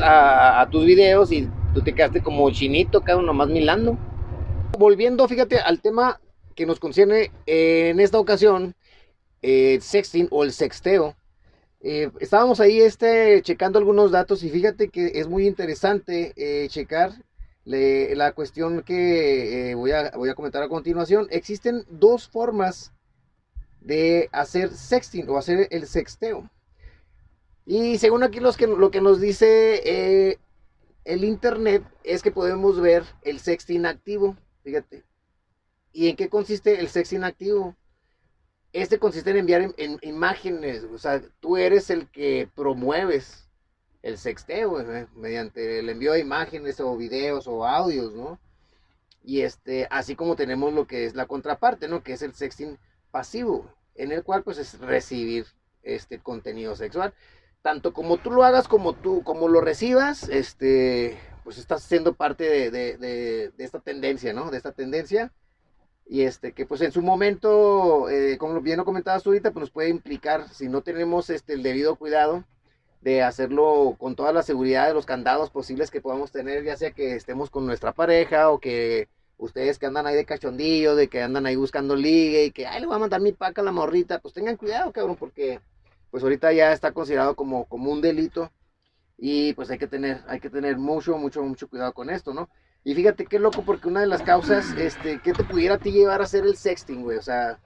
a, 0.61 0.67
tus 0.69 0.85
videos 0.85 1.31
y 1.31 1.49
tú 1.73 1.81
te 1.81 1.93
quedaste 1.93 2.21
como 2.21 2.49
chinito, 2.51 3.01
cabrón, 3.01 3.25
nomás 3.25 3.49
milando. 3.49 3.97
Volviendo, 4.77 5.27
fíjate, 5.27 5.59
al 5.59 5.81
tema 5.81 6.19
que 6.55 6.65
nos 6.65 6.79
concierne 6.79 7.31
en 7.45 7.99
esta 7.99 8.19
ocasión, 8.19 8.75
el 9.41 9.81
sexting 9.81 10.27
o 10.31 10.43
el 10.43 10.51
sexteo. 10.51 11.15
Eh, 11.83 12.11
estábamos 12.19 12.59
ahí 12.59 12.79
este, 12.79 13.41
checando 13.41 13.79
algunos 13.79 14.11
datos 14.11 14.43
y 14.43 14.49
fíjate 14.49 14.89
que 14.89 15.13
es 15.15 15.27
muy 15.27 15.47
interesante 15.47 16.33
eh, 16.35 16.67
la 17.65 18.31
cuestión 18.33 18.81
que 18.83 19.71
eh, 19.71 19.75
voy, 19.75 19.91
a, 19.91 20.11
voy 20.11 20.29
a 20.29 20.35
comentar 20.35 20.63
a 20.63 20.69
continuación, 20.69 21.27
existen 21.29 21.85
dos 21.89 22.27
formas 22.27 22.91
de 23.81 24.29
hacer 24.31 24.69
sexting 24.71 25.29
o 25.29 25.37
hacer 25.37 25.67
el 25.71 25.87
sexteo. 25.87 26.49
Y 27.65 27.97
según 27.99 28.23
aquí 28.23 28.39
los 28.39 28.57
que, 28.57 28.67
lo 28.67 28.91
que 28.91 29.01
nos 29.01 29.21
dice 29.21 29.81
eh, 29.85 30.39
el 31.05 31.23
internet 31.23 31.83
es 32.03 32.21
que 32.21 32.31
podemos 32.31 32.79
ver 32.79 33.03
el 33.21 33.39
sexting 33.39 33.85
activo, 33.85 34.35
fíjate. 34.63 35.03
¿Y 35.93 36.09
en 36.09 36.15
qué 36.15 36.29
consiste 36.29 36.79
el 36.79 36.89
sexting 36.89 37.23
activo? 37.23 37.75
Este 38.73 38.97
consiste 38.97 39.31
en 39.31 39.37
enviar 39.37 39.73
en 39.75 39.99
imágenes, 40.01 40.85
o 40.85 40.97
sea, 40.97 41.21
tú 41.41 41.57
eres 41.57 41.89
el 41.89 42.09
que 42.09 42.49
promueves 42.55 43.50
el 44.03 44.17
sexteo, 44.17 44.83
mediante 45.15 45.79
el 45.79 45.89
envío 45.89 46.13
de 46.13 46.19
imágenes 46.19 46.79
o 46.79 46.97
videos 46.97 47.47
o 47.47 47.65
audios, 47.65 48.13
¿no? 48.13 48.39
Y 49.23 49.41
este, 49.41 49.87
así 49.91 50.15
como 50.15 50.35
tenemos 50.35 50.73
lo 50.73 50.87
que 50.87 51.05
es 51.05 51.15
la 51.15 51.27
contraparte, 51.27 51.87
¿no? 51.87 52.03
Que 52.03 52.13
es 52.13 52.21
el 52.21 52.33
sexting 52.33 52.79
pasivo, 53.11 53.71
en 53.95 54.11
el 54.11 54.23
cual 54.23 54.43
pues 54.43 54.57
es 54.57 54.79
recibir 54.79 55.45
este 55.83 56.19
contenido 56.19 56.75
sexual. 56.75 57.13
Tanto 57.61 57.93
como 57.93 58.17
tú 58.17 58.31
lo 58.31 58.43
hagas 58.43 58.67
como 58.67 58.93
tú, 58.93 59.23
como 59.23 59.47
lo 59.47 59.61
recibas, 59.61 60.27
este, 60.29 61.19
pues 61.43 61.59
estás 61.59 61.83
siendo 61.83 62.13
parte 62.13 62.43
de, 62.45 62.71
de, 62.71 62.97
de, 62.97 63.63
esta 63.63 63.79
tendencia, 63.79 64.33
¿no? 64.33 64.49
De 64.49 64.57
esta 64.57 64.71
tendencia. 64.71 65.31
Y 66.07 66.23
este, 66.23 66.53
que 66.53 66.65
pues 66.65 66.81
en 66.81 66.91
su 66.91 67.03
momento, 67.03 68.09
eh, 68.09 68.37
como 68.39 68.59
bien 68.61 68.77
lo 68.77 68.85
comentabas 68.85 69.21
tú 69.21 69.29
ahorita, 69.29 69.51
pues 69.51 69.61
nos 69.61 69.71
puede 69.71 69.89
implicar, 69.89 70.49
si 70.49 70.67
no 70.67 70.81
tenemos 70.81 71.29
este, 71.29 71.53
el 71.53 71.61
debido 71.61 71.95
cuidado, 71.95 72.43
de 73.01 73.23
hacerlo 73.23 73.95
con 73.97 74.15
toda 74.15 74.31
la 74.31 74.43
seguridad 74.43 74.87
de 74.87 74.93
los 74.93 75.05
candados 75.05 75.49
posibles 75.49 75.89
que 75.91 76.01
podamos 76.01 76.31
tener, 76.31 76.63
ya 76.63 76.77
sea 76.77 76.91
que 76.91 77.15
estemos 77.15 77.49
con 77.49 77.65
nuestra 77.65 77.93
pareja 77.93 78.49
o 78.49 78.59
que 78.59 79.09
ustedes 79.37 79.79
que 79.79 79.87
andan 79.87 80.05
ahí 80.05 80.15
de 80.15 80.25
cachondillo, 80.25 80.95
de 80.95 81.07
que 81.07 81.21
andan 81.21 81.47
ahí 81.47 81.55
buscando 81.55 81.95
ligue 81.95 82.45
y 82.45 82.51
que, 82.51 82.67
ay, 82.67 82.81
le 82.81 82.87
voy 82.87 82.95
a 82.95 82.99
mandar 82.99 83.19
mi 83.19 83.31
paca 83.31 83.61
a 83.61 83.65
la 83.65 83.71
morrita, 83.71 84.19
pues 84.19 84.35
tengan 84.35 84.55
cuidado, 84.55 84.91
cabrón, 84.91 85.15
porque 85.15 85.59
pues 86.11 86.23
ahorita 86.23 86.53
ya 86.53 86.73
está 86.73 86.91
considerado 86.91 87.35
como, 87.35 87.65
como 87.65 87.91
un 87.91 88.01
delito 88.01 88.51
y 89.17 89.53
pues 89.53 89.71
hay 89.71 89.79
que 89.79 89.87
tener, 89.87 90.21
hay 90.27 90.39
que 90.39 90.49
tener 90.49 90.77
mucho, 90.77 91.17
mucho, 91.17 91.41
mucho 91.43 91.67
cuidado 91.67 91.93
con 91.93 92.09
esto, 92.09 92.33
¿no? 92.33 92.49
Y 92.83 92.95
fíjate 92.95 93.25
qué 93.25 93.39
loco, 93.39 93.63
porque 93.63 93.87
una 93.87 94.01
de 94.01 94.07
las 94.07 94.21
causas, 94.23 94.71
este, 94.77 95.19
que 95.21 95.33
te 95.33 95.43
pudiera 95.43 95.75
a 95.75 95.77
ti 95.77 95.91
llevar 95.91 96.21
a 96.21 96.25
hacer 96.25 96.43
el 96.43 96.57
sexting, 96.57 97.03
güey, 97.03 97.17
o 97.17 97.21
sea, 97.21 97.59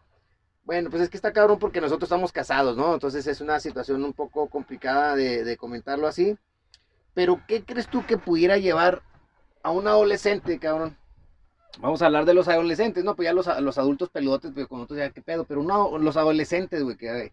bueno, 0.65 0.89
pues 0.89 1.03
es 1.03 1.09
que 1.09 1.17
está 1.17 1.31
cabrón 1.31 1.59
porque 1.59 1.79
nosotros 1.79 2.07
estamos 2.07 2.31
casados, 2.31 2.75
¿no? 2.75 2.95
Entonces 2.95 3.25
es 3.27 3.39
una 3.39 3.59
situación 3.59 4.03
un 4.03 4.13
poco 4.13 4.49
complicada 4.49 5.15
de, 5.15 5.57
comentarlo 5.57 6.07
así. 6.07 6.37
Pero, 7.13 7.39
¿qué 7.47 7.63
crees 7.63 7.87
tú 7.87 8.05
que 8.05 8.17
pudiera 8.17 8.57
llevar 8.57 9.03
a 9.63 9.69
un 9.71 9.87
adolescente, 9.87 10.59
cabrón? 10.59 10.97
Vamos 11.79 12.01
a 12.01 12.07
hablar 12.07 12.25
de 12.25 12.33
los 12.33 12.47
adolescentes, 12.47 13.03
¿no? 13.03 13.15
Pues 13.15 13.27
ya 13.27 13.33
los, 13.33 13.47
los 13.61 13.77
adultos 13.77 14.09
peludotes, 14.09 14.51
pues 14.53 14.67
con 14.67 14.79
nosotros 14.79 14.99
ya 14.99 15.11
qué 15.11 15.21
pedo, 15.21 15.45
pero 15.45 15.61
no, 15.61 15.97
los 15.99 16.17
adolescentes, 16.17 16.83
güey, 16.83 16.97
que 16.97 17.31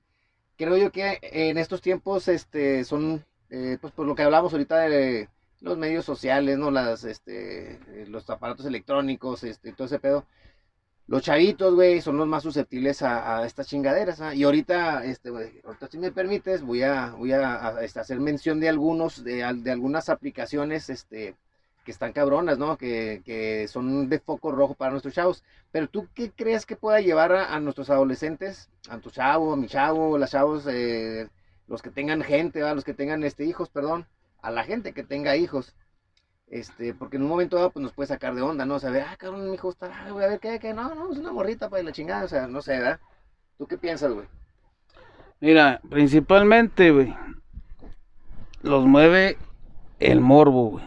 creo 0.57 0.77
yo 0.77 0.93
que 0.93 1.19
en 1.23 1.59
estos 1.59 1.81
tiempos, 1.81 2.29
este, 2.29 2.85
son, 2.85 3.25
eh, 3.51 3.79
pues 3.81 3.93
por 3.95 4.07
lo 4.07 4.15
que 4.15 4.23
hablamos 4.23 4.53
ahorita 4.53 4.77
de 4.79 5.29
los 5.61 5.79
medios 5.79 6.05
sociales, 6.05 6.59
¿no? 6.59 6.71
Las, 6.71 7.05
este, 7.05 7.81
los 8.09 8.29
aparatos 8.29 8.67
electrónicos, 8.67 9.43
este, 9.45 9.73
todo 9.73 9.87
ese 9.87 9.99
pedo 9.99 10.27
los 11.13 11.21
chavitos, 11.21 11.75
güey, 11.75 12.01
son 12.01 12.17
los 12.17 12.27
más 12.27 12.43
susceptibles 12.43 13.03
a, 13.03 13.45
estas 13.45 13.67
chingaderas. 13.67 14.23
¿ah? 14.23 14.35
Y 14.35 14.45
ahorita, 14.45 15.05
este, 15.05 15.31
si 15.91 15.99
me 15.99 16.11
permites, 16.11 16.63
voy 16.63 16.85
a, 16.85 17.11
voy 17.11 17.33
a, 17.33 17.83
este, 17.83 18.01
hacer 18.01 18.19
mención 18.19 18.61
de 18.61 18.71
algunos, 18.71 19.23
de, 19.23 19.45
algunas 19.45 20.09
aplicaciones, 20.09 20.89
este, 20.89 21.35
que 21.85 21.91
están 21.91 22.15
cabronas, 22.15 22.57
¿no? 22.57 22.79
Que, 22.79 23.21
que, 23.27 23.69
son 23.69 24.09
de 24.09 24.21
foco 24.21 24.53
rojo 24.53 24.73
para 24.73 24.93
nuestros 24.93 25.13
chavos. 25.13 25.45
Pero 25.71 25.87
tú, 25.87 26.09
¿qué 26.15 26.31
crees 26.31 26.65
que 26.65 26.77
pueda 26.77 27.03
llevar 27.03 27.33
a, 27.33 27.61
nuestros 27.61 27.91
adolescentes, 27.91 28.71
a 28.89 28.97
tu 28.97 29.11
chavo, 29.11 29.53
a 29.53 29.57
mi 29.59 29.67
chavo, 29.67 30.17
las 30.17 30.31
chavos, 30.31 30.67
eh, 30.67 31.29
los 31.69 31.83
que 31.83 31.91
tengan 31.91 32.23
gente, 32.23 32.63
a 32.63 32.75
los 32.75 32.85
que 32.85 32.95
tengan 32.95 33.23
este 33.23 33.45
hijos, 33.45 33.69
perdón, 33.69 34.07
a 34.41 34.51
la 34.51 34.65
gente 34.65 34.95
que 34.95 35.03
tenga 35.03 35.37
hijos. 35.37 35.75
Este, 36.53 36.93
porque 36.93 37.17
en 37.17 37.23
un 37.23 37.31
momento 37.31 37.57
dado 37.57 37.71
pues 37.71 37.83
nos 37.83 37.95
puede 37.95 38.09
sacar 38.09 38.35
de 38.35 38.43
onda, 38.43 38.67
¿no? 38.67 38.75
O 38.75 38.79
sea, 38.79 38.91
ah, 39.11 39.17
cabrón, 39.17 39.49
mi 39.49 39.55
hijo 39.55 39.71
está, 39.71 39.91
güey, 40.11 40.27
a 40.27 40.29
ver 40.29 40.39
qué, 40.39 40.59
qué, 40.59 40.75
no, 40.75 40.95
no, 40.95 41.11
es 41.11 41.17
una 41.17 41.33
morrita 41.33 41.71
para 41.71 41.83
la 41.83 41.93
chingada, 41.93 42.25
o 42.25 42.29
sea, 42.29 42.47
no 42.47 42.61
sé, 42.61 42.73
¿verdad? 42.73 43.01
¿Tú 43.57 43.67
qué 43.67 43.79
piensas, 43.79 44.13
güey? 44.13 44.27
Mira, 45.41 45.81
principalmente, 45.89 46.91
güey, 46.91 47.17
los 48.61 48.85
mueve 48.85 49.39
el 49.99 50.21
morbo, 50.21 50.73
güey. 50.73 50.85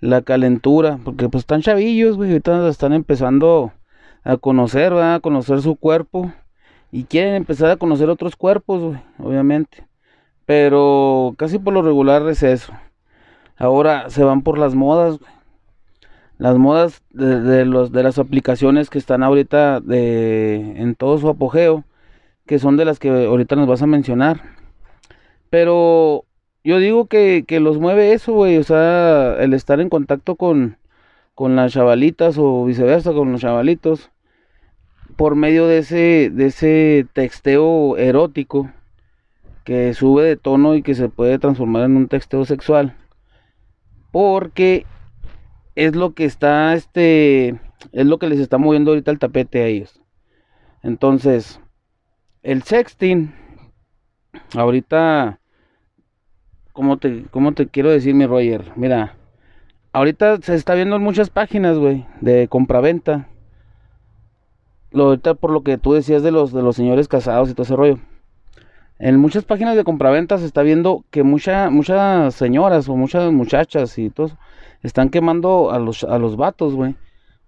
La 0.00 0.22
calentura, 0.22 0.98
porque 1.04 1.28
pues 1.28 1.42
están 1.42 1.60
chavillos, 1.60 2.16
güey, 2.16 2.30
ahorita 2.30 2.66
están 2.66 2.94
empezando 2.94 3.74
a 4.24 4.38
conocer, 4.38 4.94
¿verdad? 4.94 5.16
A 5.16 5.20
conocer 5.20 5.60
su 5.60 5.76
cuerpo 5.76 6.32
y 6.90 7.04
quieren 7.04 7.34
empezar 7.34 7.70
a 7.70 7.76
conocer 7.76 8.08
otros 8.08 8.34
cuerpos, 8.34 8.82
güey, 8.82 9.02
obviamente. 9.18 9.86
Pero 10.46 11.34
casi 11.36 11.58
por 11.58 11.74
lo 11.74 11.82
regular 11.82 12.26
es 12.30 12.42
eso. 12.42 12.72
Ahora 13.56 14.10
se 14.10 14.24
van 14.24 14.42
por 14.42 14.58
las 14.58 14.74
modas. 14.74 15.18
Las 16.38 16.58
modas 16.58 17.02
de, 17.10 17.64
los, 17.64 17.92
de 17.92 18.02
las 18.02 18.18
aplicaciones 18.18 18.90
que 18.90 18.98
están 18.98 19.22
ahorita 19.22 19.80
de, 19.80 20.80
en 20.80 20.94
todo 20.94 21.16
su 21.16 21.28
apogeo, 21.30 21.84
que 22.46 22.58
son 22.58 22.76
de 22.76 22.84
las 22.84 22.98
que 22.98 23.08
ahorita 23.08 23.56
nos 23.56 23.66
vas 23.66 23.80
a 23.80 23.86
mencionar. 23.86 24.42
Pero 25.48 26.24
yo 26.62 26.78
digo 26.78 27.06
que, 27.06 27.44
que 27.46 27.60
los 27.60 27.78
mueve 27.78 28.12
eso, 28.12 28.34
güey, 28.34 28.58
o 28.58 28.64
sea, 28.64 29.36
el 29.38 29.54
estar 29.54 29.80
en 29.80 29.88
contacto 29.88 30.36
con, 30.36 30.76
con 31.34 31.56
las 31.56 31.72
chavalitas 31.72 32.36
o 32.38 32.64
viceversa 32.66 33.12
con 33.12 33.32
los 33.32 33.40
chavalitos 33.40 34.10
por 35.16 35.34
medio 35.34 35.66
de 35.66 35.78
ese, 35.78 36.30
de 36.32 36.46
ese 36.46 37.06
texteo 37.12 37.96
erótico 37.96 38.70
que 39.64 39.94
sube 39.94 40.24
de 40.24 40.36
tono 40.36 40.74
y 40.74 40.82
que 40.82 40.94
se 40.94 41.08
puede 41.08 41.38
transformar 41.38 41.84
en 41.84 41.96
un 41.96 42.08
texteo 42.08 42.44
sexual. 42.44 42.94
Porque 44.16 44.86
es 45.74 45.94
lo 45.94 46.14
que 46.14 46.24
está, 46.24 46.72
este, 46.72 47.60
es 47.92 48.06
lo 48.06 48.18
que 48.18 48.28
les 48.28 48.40
está 48.40 48.56
moviendo 48.56 48.92
ahorita 48.92 49.10
el 49.10 49.18
tapete 49.18 49.62
a 49.62 49.66
ellos. 49.66 50.00
Entonces, 50.82 51.60
el 52.42 52.62
sexting, 52.62 53.34
ahorita 54.54 55.38
¿cómo 56.72 56.96
te, 56.96 57.26
te 57.56 57.68
quiero 57.68 57.90
decir, 57.90 58.14
mi 58.14 58.24
Roger? 58.24 58.72
Mira, 58.74 59.16
ahorita 59.92 60.40
se 60.40 60.54
está 60.54 60.72
viendo 60.72 60.96
en 60.96 61.02
muchas 61.02 61.28
páginas, 61.28 61.76
güey, 61.76 62.06
de 62.22 62.48
compraventa. 62.48 63.28
Lo, 64.92 65.08
ahorita 65.08 65.34
por 65.34 65.50
lo 65.50 65.62
que 65.62 65.76
tú 65.76 65.92
decías 65.92 66.22
de 66.22 66.30
los, 66.30 66.54
de 66.54 66.62
los 66.62 66.74
señores 66.74 67.06
casados 67.06 67.50
y 67.50 67.52
todo 67.52 67.64
ese 67.64 67.76
rollo. 67.76 67.98
En 68.98 69.18
muchas 69.18 69.44
páginas 69.44 69.76
de 69.76 69.84
compraventa 69.84 70.38
se 70.38 70.46
está 70.46 70.62
viendo 70.62 71.04
que 71.10 71.22
mucha, 71.22 71.70
muchas 71.70 72.34
señoras 72.34 72.88
o 72.88 72.96
muchas 72.96 73.30
muchachas 73.32 73.98
y 73.98 74.10
todos 74.10 74.36
están 74.82 75.10
quemando 75.10 75.70
a 75.70 75.78
los, 75.78 76.04
a 76.04 76.18
los 76.18 76.36
vatos, 76.36 76.74
güey. 76.74 76.96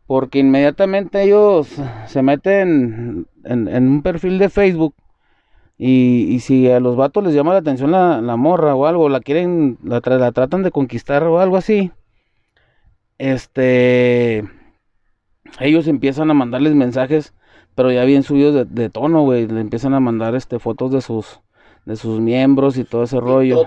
Porque 0.07 0.39
inmediatamente 0.39 1.23
ellos 1.23 1.69
se 2.07 2.23
meten 2.23 3.27
en 3.45 3.89
un 3.89 4.03
perfil 4.03 4.39
de 4.39 4.49
Facebook 4.49 4.95
y, 5.81 6.41
si 6.41 6.69
a 6.69 6.81
los 6.81 6.97
vatos 6.97 7.23
les 7.23 7.35
llama 7.35 7.53
la 7.53 7.61
atención 7.61 7.93
la, 7.93 8.37
morra 8.37 8.75
o 8.75 8.87
algo, 8.87 9.09
la 9.09 9.21
quieren, 9.21 9.79
la, 9.85 10.03
la, 10.05 10.33
tratan 10.33 10.65
de 10.65 10.73
conquistar 10.73 11.23
o 11.23 11.39
algo 11.39 11.57
así, 11.57 11.93
este, 13.19 14.45
ellos 15.61 15.87
empiezan 15.87 16.33
a 16.33 16.35
mandarles 16.35 16.75
mensajes, 16.75 17.33
pero 17.79 17.93
ya 17.93 18.05
bien 18.05 18.25
subidos 18.25 18.67
de, 18.69 18.91
tono, 18.91 19.23
güey, 19.23 19.47
le 19.47 19.61
empiezan 19.61 19.95
a 19.95 20.01
mandar, 20.01 20.35
este, 20.35 20.59
fotos 20.59 20.91
de 20.91 21.01
sus, 21.01 21.39
de 21.85 21.95
sus 21.95 22.19
miembros 22.19 22.77
y 22.77 22.83
todo 22.83 23.05
ese 23.05 23.21
rollo. 23.21 23.67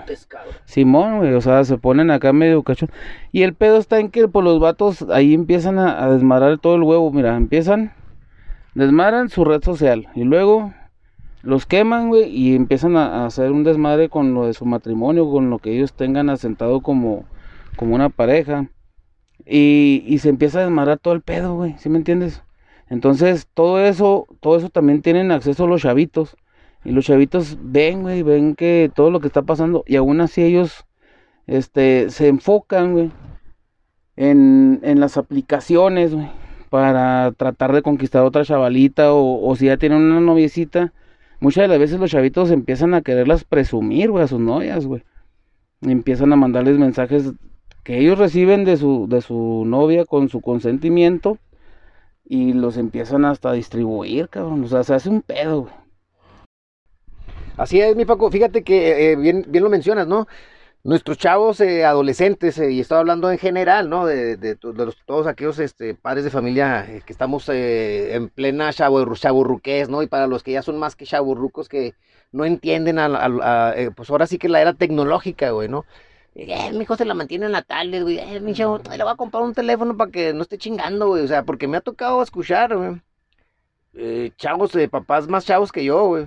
Simón, 0.66 1.20
güey, 1.20 1.32
o 1.32 1.40
sea, 1.40 1.64
se 1.64 1.78
ponen 1.78 2.10
acá 2.10 2.34
medio 2.34 2.62
cachón. 2.62 2.90
Y 3.32 3.40
el 3.40 3.54
pedo 3.54 3.78
está 3.78 4.00
en 4.00 4.10
que, 4.10 4.28
pues, 4.28 4.44
los 4.44 4.60
vatos 4.60 5.06
ahí 5.10 5.32
empiezan 5.32 5.78
a, 5.78 6.04
a 6.04 6.12
desmadrar 6.12 6.58
todo 6.58 6.74
el 6.74 6.82
huevo, 6.82 7.10
mira, 7.10 7.34
empiezan, 7.38 7.94
desmadran 8.74 9.30
su 9.30 9.46
red 9.46 9.62
social 9.62 10.06
y 10.14 10.24
luego 10.24 10.74
los 11.42 11.64
queman, 11.64 12.08
güey, 12.08 12.28
y 12.28 12.54
empiezan 12.54 12.98
a, 12.98 13.24
hacer 13.24 13.50
un 13.50 13.64
desmadre 13.64 14.10
con 14.10 14.34
lo 14.34 14.44
de 14.44 14.52
su 14.52 14.66
matrimonio, 14.66 15.30
con 15.30 15.48
lo 15.48 15.58
que 15.58 15.74
ellos 15.74 15.94
tengan 15.94 16.28
asentado 16.28 16.82
como, 16.82 17.24
como 17.76 17.94
una 17.94 18.10
pareja. 18.10 18.68
Y, 19.46 20.04
y 20.06 20.18
se 20.18 20.28
empieza 20.28 20.58
a 20.58 20.64
desmadrar 20.64 20.98
todo 20.98 21.14
el 21.14 21.22
pedo, 21.22 21.54
güey, 21.54 21.76
¿sí 21.78 21.88
me 21.88 21.96
entiendes? 21.96 22.42
Entonces, 22.92 23.48
todo 23.54 23.80
eso, 23.80 24.26
todo 24.40 24.58
eso 24.58 24.68
también 24.68 25.00
tienen 25.00 25.30
acceso 25.32 25.66
los 25.66 25.80
chavitos. 25.80 26.36
Y 26.84 26.90
los 26.90 27.06
chavitos 27.06 27.56
ven, 27.62 28.02
güey, 28.02 28.22
ven 28.22 28.54
que 28.54 28.90
todo 28.94 29.10
lo 29.10 29.18
que 29.20 29.28
está 29.28 29.40
pasando, 29.40 29.82
y 29.86 29.96
aún 29.96 30.20
así 30.20 30.42
ellos, 30.42 30.84
este, 31.46 32.10
se 32.10 32.28
enfocan, 32.28 32.92
güey, 32.92 33.10
en, 34.16 34.80
en 34.82 35.00
las 35.00 35.16
aplicaciones, 35.16 36.14
güey, 36.14 36.28
para 36.68 37.32
tratar 37.32 37.72
de 37.72 37.80
conquistar 37.80 38.24
a 38.24 38.26
otra 38.26 38.44
chavalita, 38.44 39.14
o, 39.14 39.56
si 39.56 39.66
ya 39.66 39.78
tienen 39.78 40.02
una 40.02 40.20
noviecita, 40.20 40.92
muchas 41.40 41.62
de 41.62 41.68
las 41.68 41.78
veces 41.78 41.98
los 41.98 42.10
chavitos 42.10 42.50
empiezan 42.50 42.92
a 42.92 43.00
quererlas 43.00 43.44
presumir, 43.44 44.10
güey, 44.10 44.24
a 44.24 44.28
sus 44.28 44.40
novias, 44.40 44.86
güey. 44.86 45.02
Empiezan 45.80 46.30
a 46.34 46.36
mandarles 46.36 46.76
mensajes 46.76 47.32
que 47.84 48.00
ellos 48.00 48.18
reciben 48.18 48.66
de 48.66 48.76
su, 48.76 49.06
de 49.08 49.22
su 49.22 49.64
novia 49.66 50.04
con 50.04 50.28
su 50.28 50.42
consentimiento 50.42 51.38
y 52.24 52.52
los 52.52 52.76
empiezan 52.76 53.24
hasta 53.24 53.50
a 53.50 53.54
distribuir, 53.54 54.28
cabrón. 54.28 54.64
O 54.64 54.68
sea, 54.68 54.82
se 54.84 54.94
hace 54.94 55.08
un 55.08 55.22
pedo. 55.22 55.68
Así 57.56 57.80
es, 57.80 57.94
mi 57.96 58.04
Paco. 58.04 58.30
Fíjate 58.30 58.62
que 58.62 59.12
eh, 59.12 59.16
bien, 59.16 59.44
bien 59.48 59.64
lo 59.64 59.70
mencionas, 59.70 60.06
¿no? 60.06 60.26
nuestros 60.84 61.16
chavos 61.18 61.60
eh, 61.60 61.84
adolescentes, 61.84 62.58
eh, 62.58 62.72
y 62.72 62.80
estoy 62.80 62.98
hablando 62.98 63.30
en 63.30 63.38
general, 63.38 63.88
¿no? 63.88 64.06
De, 64.06 64.36
de, 64.36 64.56
todos 64.56 65.26
aquellos 65.26 65.58
este, 65.58 65.94
padres 65.94 66.24
de 66.24 66.30
familia 66.30 66.84
eh, 66.88 67.02
que 67.06 67.12
estamos 67.12 67.48
en 67.48 68.28
plena 68.28 68.72
chaburruqués, 68.72 69.88
¿no? 69.88 70.02
Y 70.02 70.08
para 70.08 70.26
los 70.26 70.42
que 70.42 70.52
ya 70.52 70.62
son 70.62 70.78
más 70.78 70.96
que 70.96 71.06
chaburrucos 71.06 71.68
que 71.68 71.94
no 72.32 72.44
entienden, 72.44 72.98
a, 72.98 73.74
pues 73.94 74.10
ahora 74.10 74.26
sí 74.26 74.38
que 74.38 74.48
la 74.48 74.60
era 74.60 74.72
tecnológica, 74.74 75.50
güey, 75.50 75.68
¿no? 75.68 75.84
Mi 76.34 76.82
hijo 76.82 76.96
se 76.96 77.04
la 77.04 77.14
mantiene 77.14 77.46
en 77.46 77.52
la 77.52 77.62
tablet, 77.62 78.02
güey. 78.02 78.40
mi 78.40 78.54
chavo, 78.54 78.78
le 78.78 79.04
va 79.04 79.12
a 79.12 79.16
comprar 79.16 79.42
un 79.42 79.54
teléfono 79.54 79.96
para 79.96 80.10
que 80.10 80.32
no 80.32 80.42
esté 80.42 80.58
chingando, 80.58 81.08
güey. 81.08 81.24
O 81.24 81.28
sea, 81.28 81.44
porque 81.44 81.68
me 81.68 81.76
ha 81.76 81.80
tocado 81.80 82.22
escuchar, 82.22 82.76
güey. 82.76 84.32
chavos 84.36 84.72
de 84.72 84.88
papás 84.88 85.28
más 85.28 85.44
chavos 85.44 85.72
que 85.72 85.84
yo, 85.84 86.06
güey 86.06 86.26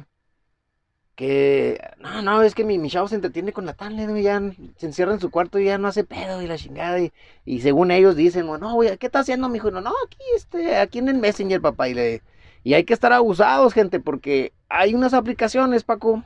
que 1.16 1.80
no, 2.00 2.22
no, 2.22 2.42
es 2.42 2.54
que 2.54 2.66
mi, 2.66 2.78
mi 2.78 2.90
chavo 2.90 3.08
se 3.08 3.16
entretiene 3.16 3.54
con 3.54 3.66
la 3.66 3.74
tablet, 3.74 4.10
ya 4.22 4.42
se 4.78 4.86
encierra 4.86 5.14
en 5.14 5.22
su 5.22 5.32
cuarto 5.32 5.60
y 5.60 5.66
ya 5.66 5.78
no 5.78 5.88
hace 5.88 6.04
pedo 6.04 6.42
y 6.42 6.48
la 6.48 6.58
chingada. 6.58 7.00
Y, 7.46 7.62
según 7.62 7.92
ellos 7.92 8.16
dicen, 8.16 8.48
no, 8.48 8.74
güey, 8.74 8.98
¿qué 8.98 9.06
está 9.08 9.20
haciendo 9.20 9.50
mi 9.50 9.58
hijo? 9.58 9.72
No, 9.72 9.82
no, 9.82 9.94
aquí, 10.06 10.18
este, 10.36 10.78
aquí 10.78 11.00
en 11.00 11.10
el 11.10 11.18
Messenger, 11.18 11.62
papá. 11.62 11.88
Y, 11.90 11.94
le, 11.94 12.22
y 12.64 12.74
hay 12.74 12.84
que 12.84 12.94
estar 12.94 13.14
abusados, 13.14 13.74
gente, 13.74 14.00
porque 14.00 14.54
hay 14.70 14.94
unas 14.94 15.14
aplicaciones, 15.14 15.84
Paco, 15.84 16.24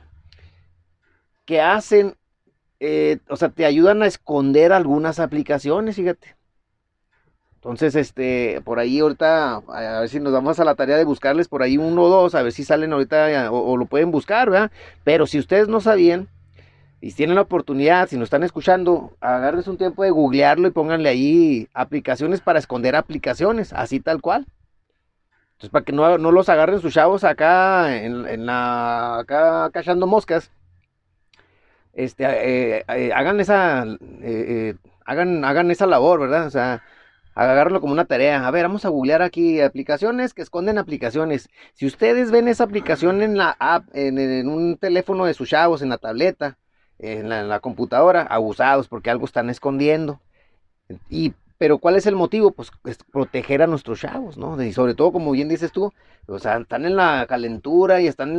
que 1.44 1.60
hacen, 1.60 2.16
eh, 2.80 3.18
o 3.28 3.36
sea, 3.36 3.50
te 3.50 3.66
ayudan 3.66 4.02
a 4.02 4.06
esconder 4.06 4.72
algunas 4.72 5.20
aplicaciones, 5.20 5.96
fíjate. 5.96 6.36
Entonces, 7.56 7.94
este, 7.94 8.62
por 8.62 8.78
ahí 8.78 9.00
ahorita, 9.00 9.56
a 9.56 10.00
ver 10.00 10.08
si 10.08 10.18
nos 10.18 10.32
vamos 10.32 10.58
a 10.58 10.64
la 10.64 10.74
tarea 10.74 10.96
de 10.96 11.04
buscarles 11.04 11.46
por 11.46 11.62
ahí 11.62 11.76
uno 11.76 12.04
o 12.04 12.08
dos, 12.08 12.34
a 12.34 12.42
ver 12.42 12.52
si 12.52 12.64
salen 12.64 12.94
ahorita 12.94 13.52
o, 13.52 13.76
lo 13.76 13.84
pueden 13.84 14.10
buscar, 14.10 14.48
¿verdad? 14.48 14.70
Pero 15.04 15.26
si 15.26 15.38
ustedes 15.38 15.68
no 15.68 15.82
sabían 15.82 16.28
y 17.02 17.12
tienen 17.12 17.34
la 17.34 17.42
oportunidad, 17.42 18.08
si 18.08 18.16
nos 18.16 18.28
están 18.28 18.44
escuchando, 18.44 19.14
agárrense 19.20 19.68
un 19.68 19.76
tiempo 19.76 20.02
de 20.02 20.10
googlearlo 20.10 20.68
y 20.68 20.70
pónganle 20.70 21.10
ahí 21.10 21.68
aplicaciones 21.74 22.40
para 22.40 22.58
esconder 22.58 22.96
aplicaciones, 22.96 23.74
así 23.74 24.00
tal 24.00 24.22
cual. 24.22 24.46
Entonces, 25.52 25.68
para 25.70 25.84
que 25.84 25.92
no, 25.92 26.16
los 26.16 26.48
agarren 26.48 26.80
sus 26.80 26.94
chavos 26.94 27.24
acá 27.24 27.94
en, 27.94 28.46
la, 28.46 29.18
acá 29.18 29.68
cachando 29.70 30.06
moscas, 30.06 30.50
este, 32.04 32.24
eh, 32.24 32.84
eh, 32.88 33.12
hagan 33.14 33.40
esa, 33.40 33.84
eh, 34.22 34.74
hagan, 35.04 35.44
hagan 35.44 35.70
esa 35.70 35.86
labor, 35.86 36.20
¿verdad? 36.20 36.46
O 36.46 36.50
sea, 36.50 36.82
agarrarlo 37.34 37.80
como 37.80 37.92
una 37.92 38.06
tarea. 38.06 38.46
A 38.46 38.50
ver, 38.50 38.64
vamos 38.64 38.84
a 38.84 38.88
googlear 38.88 39.22
aquí 39.22 39.60
aplicaciones 39.60 40.32
que 40.34 40.42
esconden 40.42 40.78
aplicaciones. 40.78 41.50
Si 41.74 41.86
ustedes 41.86 42.30
ven 42.30 42.48
esa 42.48 42.64
aplicación 42.64 43.22
en 43.22 43.36
la 43.36 43.54
app, 43.58 43.84
en, 43.92 44.48
un 44.48 44.78
teléfono 44.78 45.26
de 45.26 45.34
sus 45.34 45.50
chavos, 45.50 45.82
en 45.82 45.90
la 45.90 45.98
tableta, 45.98 46.56
en 46.98 47.28
la, 47.28 47.60
computadora, 47.60 48.22
abusados 48.22 48.88
porque 48.88 49.10
algo 49.10 49.26
están 49.26 49.50
escondiendo. 49.50 50.20
Y, 51.08 51.34
pero 51.58 51.78
¿cuál 51.78 51.96
es 51.96 52.06
el 52.06 52.16
motivo? 52.16 52.52
Pues 52.52 52.70
proteger 53.12 53.62
a 53.62 53.66
nuestros 53.66 54.00
chavos, 54.00 54.38
¿no? 54.38 54.60
Y 54.62 54.72
sobre 54.72 54.94
todo, 54.94 55.12
como 55.12 55.32
bien 55.32 55.48
dices 55.48 55.72
tú, 55.72 55.92
o 56.26 56.38
sea, 56.38 56.58
están 56.58 56.86
en 56.86 56.96
la 56.96 57.26
calentura 57.28 58.00
y 58.00 58.06
están 58.06 58.30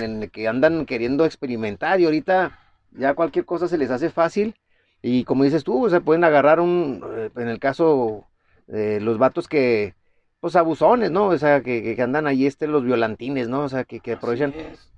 en 0.00 0.30
que 0.30 0.48
andan 0.48 0.86
queriendo 0.86 1.24
experimentar 1.24 2.00
y 2.00 2.04
ahorita 2.04 2.52
ya 2.92 3.14
cualquier 3.14 3.44
cosa 3.44 3.68
se 3.68 3.78
les 3.78 3.90
hace 3.90 4.10
fácil. 4.10 4.54
Y 5.02 5.24
como 5.24 5.44
dices 5.44 5.64
tú, 5.64 5.86
o 5.86 5.90
sea, 5.90 6.00
pueden 6.00 6.24
agarrar 6.24 6.60
un, 6.60 7.02
eh, 7.16 7.30
en 7.36 7.48
el 7.48 7.58
caso 7.58 8.26
los 8.68 9.16
vatos 9.18 9.46
que, 9.46 9.94
pues 10.40 10.56
abusones, 10.56 11.12
¿no? 11.12 11.26
O 11.26 11.38
sea, 11.38 11.60
que, 11.60 11.94
que 11.94 12.02
andan 12.02 12.26
ahí, 12.26 12.46
este, 12.46 12.66
los 12.66 12.82
violantines, 12.82 13.48
¿no? 13.48 13.60
O 13.60 13.68
sea, 13.68 13.84
que, 13.84 14.00
que 14.00 14.14
aprovechan. 14.14 14.52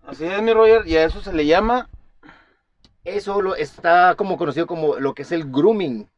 Así 0.07 0.25
es. 0.25 0.40
mi 0.40 0.54
Roger, 0.54 0.87
y 0.87 0.97
a 0.97 1.04
eso 1.04 1.21
se 1.21 1.35
le 1.35 1.45
llama 1.45 1.90
eso 3.16 3.42
lo, 3.42 3.57
está 3.57 4.14
como 4.16 4.37
conocido 4.37 4.66
como 4.66 4.97
lo 4.99 5.14
que 5.14 5.23
es 5.23 5.33
el 5.33 5.50
grooming, 5.50 6.09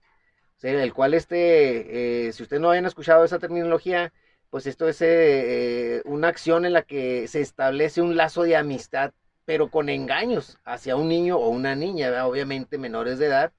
el 0.63 0.93
cual 0.93 1.15
este, 1.15 2.27
eh, 2.27 2.33
si 2.33 2.43
ustedes 2.43 2.61
no 2.61 2.71
hayan 2.71 2.87
escuchado 2.87 3.25
esa 3.25 3.39
terminología, 3.39 4.13
pues 4.51 4.67
esto 4.67 4.89
es 4.89 5.01
eh, 5.01 6.03
una 6.05 6.29
acción 6.29 6.65
en 6.65 6.73
la 6.73 6.83
que 6.83 7.29
se 7.29 7.41
establece 7.41 8.03
un 8.03 8.17
lazo 8.17 8.43
de 8.43 8.57
amistad, 8.57 9.13
pero 9.51 9.69
con 9.69 9.89
engaños 9.89 10.59
hacia 10.65 10.95
un 10.95 11.09
niño 11.09 11.37
o 11.37 11.49
una 11.49 11.75
niña, 11.75 12.25
obviamente 12.25 12.79
menores 12.79 13.19
de 13.19 13.27
edad, 13.27 13.53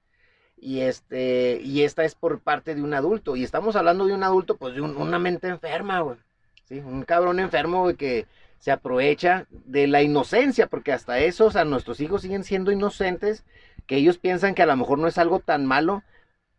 y 0.55 0.79
este 0.79 1.60
y 1.62 1.83
esta 1.83 2.05
es 2.05 2.15
por 2.15 2.39
parte 2.39 2.75
de 2.75 2.81
un 2.81 2.93
adulto 2.93 3.36
y 3.36 3.43
estamos 3.43 3.75
hablando 3.75 4.05
de 4.05 4.13
un 4.13 4.24
adulto 4.24 4.55
pues 4.55 4.74
de 4.74 4.79
una 4.79 5.19
mente 5.19 5.50
enferma 5.50 6.00
güey 6.00 6.17
sí 6.63 6.79
un 6.79 7.03
cabrón 7.03 7.41
enfermo 7.41 7.81
güey, 7.81 7.98
que 7.98 8.25
se 8.57 8.71
aprovecha 8.71 9.48
de 9.51 9.88
la 9.88 10.01
inocencia 10.01 10.67
porque 10.67 10.93
hasta 10.93 11.19
eso 11.19 11.48
o 11.48 11.51
sea 11.51 11.65
nuestros 11.65 12.00
hijos 12.00 12.21
siguen 12.21 12.45
siendo 12.45 12.71
inocentes 12.71 13.43
que 13.86 13.98
ellos 13.98 14.17
piensan 14.17 14.55
que 14.55 14.63
a 14.63 14.67
lo 14.67 14.77
mejor 14.77 14.98
no 14.98 15.10
es 15.10 15.17
algo 15.17 15.39
tan 15.39 15.65
malo 15.65 16.03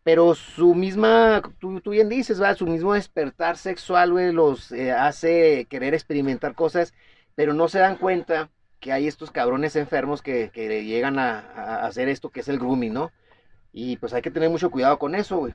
pero 0.03 0.35
su 0.35 0.75
misma 0.75 1.41
tú, 1.59 1.81
tú 1.81 1.93
bien 1.93 2.11
dices 2.11 2.39
su 2.59 2.67
mismo 2.67 2.93
despertar 2.93 3.57
sexual 3.57 4.13
güey 4.13 4.31
los 4.31 4.73
eh, 4.73 4.93
hace 4.93 5.67
querer 5.71 5.95
experimentar 5.95 6.55
cosas 6.55 6.93
pero 7.35 7.55
no 7.55 7.69
se 7.69 7.79
dan 7.79 7.97
cuenta 7.97 8.51
que 8.83 8.93
hay 8.93 9.07
estos 9.07 9.31
cabrones 9.31 9.77
enfermos 9.77 10.21
que, 10.21 10.51
llegan 10.85 11.19
a, 11.19 11.39
a 11.39 11.87
hacer 11.87 12.11
esto 12.11 12.29
que 12.29 12.41
es 12.41 12.49
el 12.49 12.59
grooming 12.59 12.93
no 12.93 13.13
y 13.73 13.97
pues 13.97 14.13
hay 14.13 14.23
que 14.23 14.31
tener 14.31 14.51
mucho 14.51 14.71
cuidado 14.71 14.99
con 14.99 15.15
eso, 15.15 15.39
güey. 15.39 15.55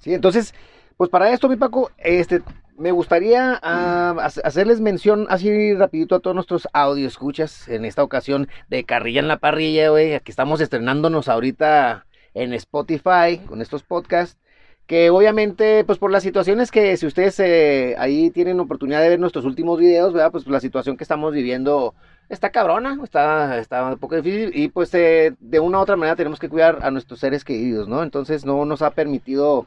Sí, 0.00 0.12
entonces, 0.12 0.54
pues 0.96 1.08
para 1.08 1.30
esto, 1.30 1.48
mi 1.48 1.56
Paco, 1.56 1.90
este, 1.98 2.42
me 2.76 2.90
gustaría 2.90 3.60
ah, 3.62 4.16
hacerles 4.42 4.80
mención 4.80 5.26
así 5.30 5.74
rapidito 5.74 6.16
a 6.16 6.20
todos 6.20 6.34
nuestros 6.34 6.68
audio 6.72 7.06
escuchas 7.06 7.68
en 7.68 7.84
esta 7.84 8.02
ocasión 8.02 8.48
de 8.68 8.84
Carrilla 8.84 9.20
en 9.20 9.28
la 9.28 9.38
Parrilla, 9.38 9.90
güey. 9.90 10.14
Aquí 10.14 10.30
estamos 10.30 10.60
estrenándonos 10.60 11.28
ahorita 11.28 12.06
en 12.34 12.52
Spotify 12.54 13.38
con 13.46 13.62
estos 13.62 13.84
podcasts. 13.84 14.38
Que 14.86 15.08
obviamente, 15.08 15.82
pues 15.84 15.98
por 15.98 16.10
las 16.10 16.22
situaciones 16.22 16.70
que 16.70 16.96
si 16.98 17.06
ustedes 17.06 17.40
eh, 17.40 17.94
ahí 17.98 18.30
tienen 18.30 18.60
oportunidad 18.60 19.00
de 19.00 19.08
ver 19.08 19.20
nuestros 19.20 19.46
últimos 19.46 19.78
videos, 19.78 20.12
¿verdad? 20.12 20.30
Pues 20.30 20.46
la 20.46 20.60
situación 20.60 20.96
que 20.98 21.04
estamos 21.04 21.32
viviendo 21.32 21.94
está 22.28 22.50
cabrona, 22.50 22.98
está, 23.02 23.58
está 23.58 23.84
un 23.84 23.98
poco 23.98 24.16
difícil 24.16 24.50
y 24.54 24.68
pues 24.68 24.92
eh, 24.94 25.34
de 25.40 25.60
una 25.60 25.78
u 25.78 25.82
otra 25.82 25.96
manera 25.96 26.16
tenemos 26.16 26.38
que 26.38 26.48
cuidar 26.48 26.78
a 26.82 26.90
nuestros 26.90 27.20
seres 27.20 27.44
queridos, 27.44 27.88
¿no? 27.88 28.02
Entonces 28.02 28.44
no 28.44 28.64
nos 28.64 28.82
ha 28.82 28.90
permitido 28.90 29.66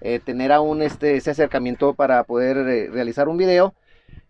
eh, 0.00 0.20
tener 0.24 0.52
aún 0.52 0.82
este, 0.82 1.16
ese 1.16 1.30
acercamiento 1.30 1.94
para 1.94 2.24
poder 2.24 2.56
eh, 2.56 2.88
realizar 2.90 3.28
un 3.28 3.36
video, 3.36 3.74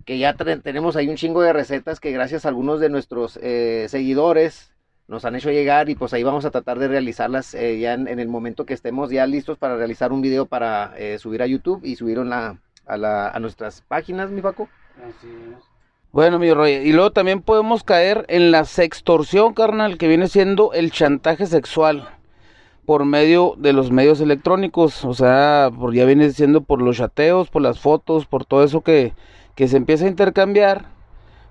que 0.04 0.18
ya 0.18 0.34
tenemos 0.34 0.96
ahí 0.96 1.08
un 1.08 1.16
chingo 1.16 1.42
de 1.42 1.52
recetas 1.52 2.00
que 2.00 2.12
gracias 2.12 2.44
a 2.44 2.48
algunos 2.48 2.80
de 2.80 2.88
nuestros 2.88 3.32
seguidores 3.32 4.72
nos 5.08 5.24
han 5.24 5.34
hecho 5.34 5.50
llegar 5.50 5.88
y 5.88 5.94
pues 5.94 6.12
ahí 6.12 6.22
vamos 6.22 6.44
a 6.44 6.50
tratar 6.50 6.78
de 6.78 6.88
realizarlas 6.88 7.52
ya 7.52 7.94
en, 7.94 8.06
el 8.08 8.28
momento 8.28 8.66
que 8.66 8.74
estemos 8.74 9.10
ya 9.10 9.26
listos 9.26 9.58
para 9.58 9.76
realizar 9.76 10.12
un 10.12 10.20
video 10.20 10.46
para 10.46 10.94
subir 11.18 11.42
a 11.42 11.46
YouTube 11.46 11.80
y 11.82 11.96
subirlo 11.96 12.22
a, 12.22 12.96
la, 12.96 13.28
a 13.28 13.40
nuestras 13.40 13.80
páginas, 13.80 14.30
mi 14.30 14.42
Paco. 14.42 14.68
Así 14.96 15.28
es. 15.28 15.64
Bueno, 16.10 16.38
mi 16.38 16.52
Roy, 16.54 16.72
y 16.72 16.92
luego 16.92 17.12
también 17.12 17.42
podemos 17.42 17.84
caer 17.84 18.24
en 18.28 18.50
la 18.50 18.64
sextorsión, 18.64 19.52
carnal, 19.52 19.98
que 19.98 20.08
viene 20.08 20.26
siendo 20.26 20.72
el 20.72 20.90
chantaje 20.90 21.44
sexual 21.44 22.08
por 22.86 23.04
medio 23.04 23.54
de 23.58 23.74
los 23.74 23.90
medios 23.90 24.18
electrónicos, 24.22 25.04
o 25.04 25.12
sea, 25.12 25.70
por, 25.78 25.92
ya 25.92 26.06
viene 26.06 26.30
siendo 26.30 26.62
por 26.62 26.80
los 26.80 26.96
chateos, 26.96 27.50
por 27.50 27.60
las 27.60 27.78
fotos, 27.78 28.24
por 28.24 28.46
todo 28.46 28.64
eso 28.64 28.80
que, 28.80 29.12
que 29.54 29.68
se 29.68 29.76
empieza 29.76 30.06
a 30.06 30.08
intercambiar. 30.08 30.86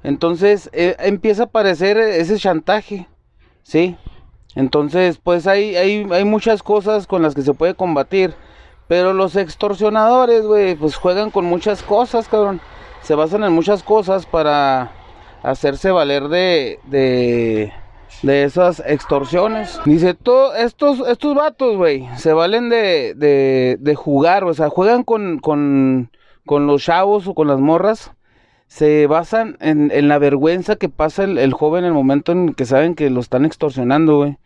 Entonces 0.01 0.71
eh, 0.73 0.95
empieza 0.97 1.43
a 1.43 1.45
aparecer 1.45 1.99
ese 1.99 2.37
chantaje, 2.37 3.07
¿sí? 3.67 3.95
Entonces, 4.55 5.19
pues 5.21 5.45
hay, 5.47 5.75
hay, 5.75 6.07
hay 6.11 6.23
muchas 6.23 6.63
cosas 6.63 7.05
con 7.07 7.21
las 7.21 7.35
que 7.35 7.41
se 7.41 7.53
puede 7.53 7.75
combatir, 7.75 8.33
pero 8.87 9.13
los 9.13 9.35
extorsionadores, 9.35 10.45
güey, 10.45 10.75
pues 10.75 10.95
juegan 10.95 11.29
con 11.31 11.45
muchas 11.45 11.83
cosas, 11.83 12.27
cabrón 12.27 12.61
se 13.07 13.15
basan 13.15 13.45
en 13.45 13.53
muchas 13.53 13.83
cosas 13.83 14.25
para 14.25 14.91
hacerse 15.41 15.91
valer 15.91 16.27
de, 16.27 16.77
de, 16.87 17.71
de 18.21 18.43
esas 18.43 18.83
extorsiones. 18.85 19.79
Dice, 19.85 20.13
todos 20.13 20.57
estos, 20.57 21.07
estos 21.07 21.33
vatos, 21.33 21.77
güey, 21.77 22.05
se 22.17 22.33
valen 22.33 22.67
de, 22.67 23.13
de, 23.15 23.77
de, 23.79 23.95
jugar, 23.95 24.43
o 24.43 24.53
sea, 24.53 24.67
juegan 24.67 25.03
con, 25.03 25.39
con, 25.39 26.11
con, 26.45 26.67
los 26.67 26.83
chavos 26.83 27.27
o 27.27 27.33
con 27.33 27.47
las 27.47 27.61
morras. 27.61 28.11
Se 28.67 29.07
basan 29.07 29.57
en, 29.61 29.91
en 29.91 30.07
la 30.07 30.19
vergüenza 30.19 30.75
que 30.75 30.89
pasa 30.89 31.23
el, 31.23 31.37
el, 31.37 31.53
joven 31.53 31.83
en 31.83 31.89
el 31.89 31.93
momento 31.93 32.31
en 32.31 32.53
que 32.53 32.65
saben 32.65 32.95
que 32.95 33.09
lo 33.09 33.21
están 33.21 33.45
extorsionando, 33.45 34.17
güey. 34.17 34.37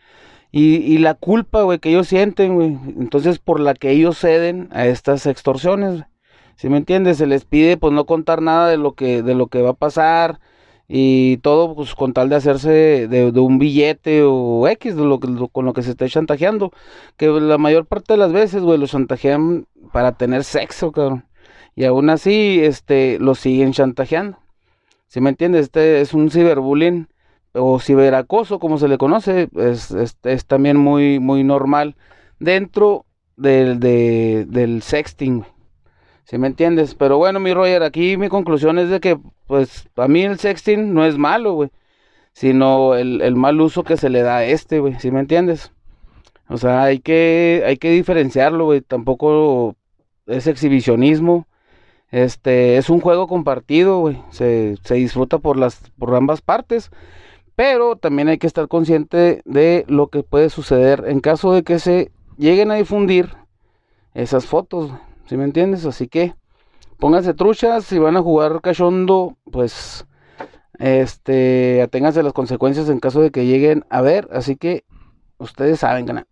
Y, 0.52 0.76
y 0.78 0.98
la 1.00 1.16
culpa, 1.16 1.64
güey, 1.64 1.80
que 1.80 1.90
ellos 1.90 2.08
sienten, 2.08 2.56
güey. 2.56 2.78
Entonces, 3.00 3.40
por 3.40 3.60
la 3.60 3.74
que 3.74 3.92
ellos 3.92 4.18
ceden 4.20 4.70
a 4.72 4.88
estas 4.88 5.26
extorsiones. 5.26 6.04
Si 6.56 6.70
me 6.70 6.78
entiendes? 6.78 7.18
Se 7.18 7.28
les 7.28 7.46
pide 7.46 7.78
pues 7.78 7.94
no 7.94 8.06
contar 8.06 8.42
nada 8.42 8.70
de 8.70 8.78
lo 8.78 8.94
que, 8.94 9.24
de 9.24 9.36
lo 9.36 9.48
que 9.48 9.62
va 9.62 9.72
a 9.72 9.74
pasar 9.74 10.40
y 10.94 11.38
todo 11.38 11.74
pues 11.74 11.96
con 11.96 12.12
tal 12.14 12.28
de 12.28 12.36
hacerse 12.36 13.08
de, 13.08 13.32
un 13.40 13.60
billete 13.60 14.24
o 14.26 14.68
X 14.68 14.96
de 14.98 15.06
lo, 15.06 15.20
con 15.20 15.66
lo 15.66 15.74
que 15.74 15.84
se 15.84 15.92
está 15.92 16.08
chantajeando. 16.10 16.72
Que 17.18 17.28
la 17.28 17.58
mayor 17.58 17.86
parte 17.86 18.14
de 18.14 18.18
las 18.18 18.34
veces, 18.34 18.62
güey, 18.62 18.78
los 18.78 18.92
chantajean 18.92 19.68
para 19.94 20.12
tener 20.14 20.44
sexo, 20.44 20.92
cabrón. 20.92 21.26
Y 21.76 21.86
aún 21.86 22.10
así, 22.10 22.60
este, 22.64 23.18
lo 23.20 23.36
siguen 23.36 23.72
chantajeando. 23.74 24.38
Si 25.08 25.22
me 25.22 25.30
entiendes? 25.30 25.64
Este 25.64 26.02
es 26.02 26.14
un 26.14 26.32
ciberbullying 26.32 27.08
o 27.54 27.80
ciberacoso, 27.80 28.60
como 28.60 28.78
se 28.78 28.88
le 28.88 28.98
conoce, 28.98 29.50
es, 29.58 29.92
es, 30.24 30.46
también 30.46 30.78
muy, 30.78 31.20
muy 31.20 31.44
normal 31.44 31.96
dentro 32.40 33.06
del, 33.36 33.80
de, 33.80 34.46
del 34.48 34.82
sexting. 34.82 35.46
¿Sí 36.24 36.38
me 36.38 36.48
entiendes? 36.48 36.96
Pero 36.96 37.18
bueno, 37.18 37.40
mi 37.42 37.54
Roger, 37.54 37.84
aquí 37.84 38.16
mi 38.16 38.30
conclusión 38.30 38.80
es 38.80 38.90
de 38.90 39.02
que, 39.02 39.20
pues, 39.48 39.90
a 39.98 40.08
mí 40.08 40.24
el 40.24 40.40
sexting 40.40 40.94
no 40.94 41.06
es 41.06 41.18
malo, 41.18 41.54
güey. 41.54 41.72
Sino 42.34 42.96
el, 42.96 43.36
mal 43.36 43.60
uso 43.60 43.84
que 43.84 43.98
se 43.98 44.10
le 44.10 44.22
da 44.22 44.38
a 44.38 44.46
este, 44.46 44.80
güey. 44.80 44.98
¿Sí 45.00 45.12
me 45.12 45.20
entiendes? 45.20 45.74
O 46.48 46.58
sea, 46.58 46.84
hay 46.84 47.00
que, 47.00 47.64
hay 47.66 47.76
que 47.78 47.92
diferenciarlo, 47.92 48.66
güey. 48.66 48.80
Tampoco 48.80 49.76
es 50.28 50.48
exhibicionismo. 50.48 51.48
Este, 52.12 52.78
es 52.78 52.90
un 52.90 53.00
juego 53.00 53.28
compartido. 53.28 54.14
Se, 54.30 54.78
se 54.84 54.96
disfruta 54.96 55.40
por 55.40 55.58
las, 55.58 55.92
por 55.98 56.14
ambas 56.16 56.42
partes. 56.42 56.92
Pero 57.56 57.96
también 57.96 58.28
hay 58.28 58.38
que 58.38 58.48
estar 58.48 58.68
consciente 58.68 59.42
de 59.46 59.86
lo 59.88 60.08
que 60.08 60.24
puede 60.24 60.50
suceder 60.50 61.06
en 61.08 61.20
caso 61.20 61.54
de 61.54 61.64
que 61.64 61.80
se 61.80 62.12
lleguen 62.38 62.72
a 62.72 62.76
difundir 62.76 63.36
esas 64.14 64.46
fotos. 64.46 64.92
¿Sí 65.28 65.38
me 65.38 65.44
entiendes? 65.44 65.86
Así 65.86 66.08
que 66.08 66.34
pónganse 66.98 67.34
truchas, 67.34 67.86
si 67.86 68.00
van 68.00 68.18
a 68.18 68.22
jugar 68.22 68.62
cachondo, 68.62 69.36
pues 69.52 70.06
este, 70.80 71.82
aténganse 71.82 72.24
las 72.24 72.34
consecuencias 72.34 72.90
en 72.90 73.00
caso 73.00 73.22
de 73.22 73.32
que 73.32 73.46
lleguen 73.46 73.86
a 73.90 74.02
ver, 74.02 74.28
así 74.32 74.56
que 74.56 74.84
ustedes 75.38 75.80
saben, 75.80 76.06
ganar. 76.06 76.28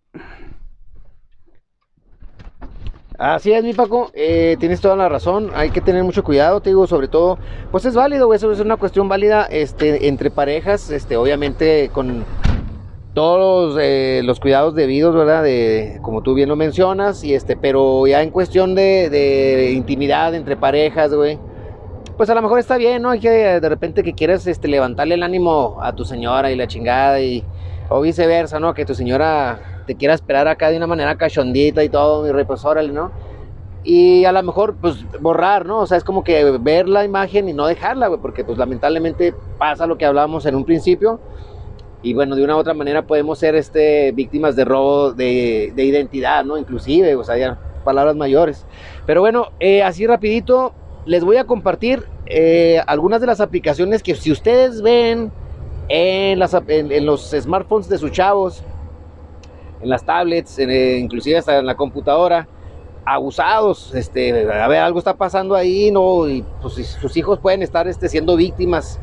Así 3.20 3.52
es, 3.52 3.66
mi 3.66 3.74
Paco, 3.74 4.12
eh, 4.14 4.56
tienes 4.62 4.80
toda 4.80 4.96
la 4.96 5.10
razón, 5.10 5.52
hay 5.54 5.72
que 5.72 5.82
tener 5.82 6.06
mucho 6.06 6.24
cuidado, 6.24 6.62
te 6.62 6.70
digo, 6.70 6.88
sobre 6.88 7.10
todo, 7.10 7.38
pues 7.70 7.84
es 7.84 7.94
válido, 7.94 8.34
eso 8.34 8.50
es 8.50 8.62
una 8.62 8.78
cuestión 8.78 9.10
válida 9.10 9.46
este, 9.52 10.08
entre 10.08 10.32
parejas, 10.32 10.90
este, 10.90 11.18
obviamente 11.18 11.90
con 11.92 12.24
todos 13.14 13.78
eh, 13.78 14.22
los 14.24 14.40
cuidados 14.40 14.74
debidos, 14.74 15.14
¿verdad? 15.14 15.44
De, 15.44 16.00
como 16.02 16.24
tú 16.24 16.34
bien 16.34 16.48
lo 16.48 16.56
mencionas, 16.56 17.22
y 17.26 17.34
este, 17.34 17.58
pero 17.58 18.08
ya 18.08 18.24
en 18.24 18.30
cuestión 18.30 18.74
de, 18.74 19.74
intimidad 19.76 20.34
entre 20.34 20.56
parejas, 20.56 21.14
güey, 21.14 21.38
pues 22.16 22.30
a 22.30 22.36
lo 22.36 22.42
mejor 22.42 22.60
está 22.60 22.78
bien, 22.78 23.02
¿no? 23.02 23.10
Hay 23.10 23.20
que 23.20 23.30
de 23.30 23.68
repente 23.68 24.02
que 24.02 24.14
quieras 24.14 24.48
este, 24.48 24.70
levantarle 24.70 25.16
el 25.16 25.24
ánimo 25.24 25.78
a 25.82 25.94
tu 25.94 26.06
señora 26.06 26.52
y 26.52 26.56
la 26.56 26.68
chingada, 26.68 27.20
y, 27.20 27.44
o 27.90 28.00
viceversa, 28.00 28.62
¿no? 28.62 28.74
Que 28.74 28.86
tu 28.86 28.96
señora 28.96 29.69
te 29.90 29.96
quiera 29.96 30.14
esperar 30.14 30.48
acá 30.48 30.70
de 30.70 30.78
una 30.78 30.86
manera 30.86 31.18
cachondita 31.18 31.84
y 31.84 31.90
todo, 31.90 32.22
mi 32.22 32.32
rey, 32.32 32.46
pues 32.46 32.64
órale, 32.64 32.94
¿no? 32.94 33.10
Y 33.84 34.24
a 34.24 34.32
lo 34.32 34.44
mejor, 34.44 34.76
pues, 34.80 35.04
borrar, 35.20 35.66
¿no? 35.66 35.80
O 35.80 35.88
sea, 35.88 35.98
es 35.98 36.04
como 36.04 36.24
que 36.24 36.44
ver 36.60 36.88
la 36.88 37.04
imagen 37.04 37.50
y 37.50 37.54
no 37.54 37.66
dejarla, 37.66 38.06
güey, 38.06 38.22
porque 38.22 38.44
pues 38.44 38.60
lamentablemente 38.60 39.34
pasa 39.58 39.88
lo 39.88 39.98
que 39.98 40.06
hablábamos 40.06 40.46
en 40.46 40.54
un 40.54 40.64
principio, 40.64 41.20
y 42.04 42.14
bueno, 42.14 42.36
de 42.36 42.44
una 42.44 42.56
u 42.56 42.60
otra 42.60 42.76
manera 42.76 43.08
podemos 43.08 43.40
ser 43.40 43.56
este, 43.56 44.12
víctimas 44.12 44.56
de 44.56 44.64
robo 44.64 45.12
de, 45.12 45.74
identidad, 45.76 46.46
¿no? 46.46 46.60
Inclusive, 46.60 47.16
o 47.16 47.24
sea, 47.24 47.36
ya 47.40 47.58
palabras 47.84 48.16
mayores. 48.16 48.68
Pero 49.08 49.22
bueno, 49.22 49.48
eh, 49.60 49.82
así 49.82 50.06
rapidito, 50.06 50.72
les 51.08 51.24
voy 51.24 51.38
a 51.38 51.46
compartir 51.46 52.04
eh, 52.28 52.80
algunas 52.86 53.22
de 53.22 53.26
las 53.26 53.42
aplicaciones 53.42 54.04
que 54.04 54.14
si 54.14 54.32
ustedes 54.32 54.84
ven 54.84 55.32
en, 55.88 56.38
las, 56.38 56.56
en, 56.68 57.06
los 57.08 57.32
smartphones 57.32 57.90
de 57.90 57.98
sus 57.98 58.12
chavos, 58.12 58.64
en 59.82 59.90
las 59.90 60.06
tablets, 60.06 60.60
eh, 60.60 60.98
inclusive 60.98 61.38
hasta 61.38 61.60
en 61.60 61.66
la 61.66 61.76
computadora, 61.76 62.48
abusados, 63.06 63.94
este, 63.96 64.52
a 64.52 64.68
ver, 64.68 64.80
algo 64.80 65.00
está 65.00 65.16
pasando 65.16 65.56
ahí, 65.56 65.92
¿no? 65.92 66.28
Y 66.30 66.44
pues 66.62 66.74
sus 66.74 67.18
hijos 67.18 67.40
pueden 67.40 67.64
estar 67.64 67.88
este, 67.88 68.08
siendo 68.10 68.36
víctimas 68.36 69.00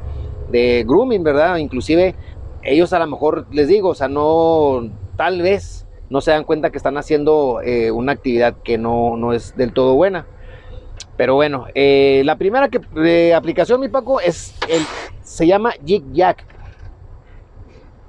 de 0.50 0.84
grooming, 0.86 1.24
¿verdad? 1.24 1.56
Inclusive 1.56 2.14
ellos 2.62 2.92
a 2.92 2.98
lo 2.98 3.06
mejor, 3.06 3.46
les 3.50 3.68
digo, 3.68 3.90
o 3.90 3.94
sea, 3.94 4.08
no, 4.08 4.88
tal 5.16 5.42
vez 5.42 5.86
no 6.10 6.20
se 6.20 6.30
dan 6.30 6.44
cuenta 6.44 6.70
que 6.70 6.76
están 6.76 6.96
haciendo 6.98 7.60
eh, 7.62 7.90
una 7.90 8.12
actividad 8.12 8.56
que 8.62 8.78
no, 8.78 9.16
no, 9.16 9.32
es 9.32 9.56
del 9.56 9.72
todo 9.72 9.94
buena. 9.94 10.26
Pero 11.16 11.34
bueno, 11.34 11.66
eh, 11.74 12.22
la 12.24 12.36
primera 12.36 12.68
que, 12.68 13.32
aplicación, 13.34 13.80
mi 13.80 13.88
Paco, 13.88 14.20
es 14.20 14.54
el, 14.68 14.82
se 15.22 15.46
llama 15.46 15.72
Jig 15.84 16.04
Jack. 16.12 16.44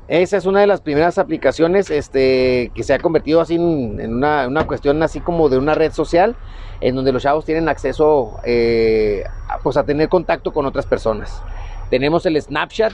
Esa 0.07 0.37
es 0.37 0.45
una 0.45 0.61
de 0.61 0.67
las 0.67 0.79
primeras 0.79 1.17
aplicaciones 1.17 1.91
este, 1.91 2.71
que 2.73 2.83
se 2.83 2.93
ha 2.93 2.99
convertido 2.99 3.41
así 3.41 3.55
en, 3.55 4.13
una, 4.13 4.47
una, 4.47 4.65
cuestión 4.65 5.03
así 5.03 5.19
como 5.19 5.49
de 5.49 5.57
una 5.57 5.73
red 5.73 5.91
social 5.91 6.35
en 6.79 6.95
donde 6.95 7.11
los 7.11 7.23
chavos 7.23 7.43
tienen 7.43 7.67
acceso 7.67 8.39
eh, 8.45 9.25
a, 9.49 9.57
pues 9.59 9.75
a 9.75 9.83
tener 9.83 10.07
contacto 10.07 10.53
con 10.53 10.65
otras 10.65 10.85
personas. 10.85 11.41
Tenemos 11.89 12.25
el 12.25 12.41
Snapchat, 12.41 12.93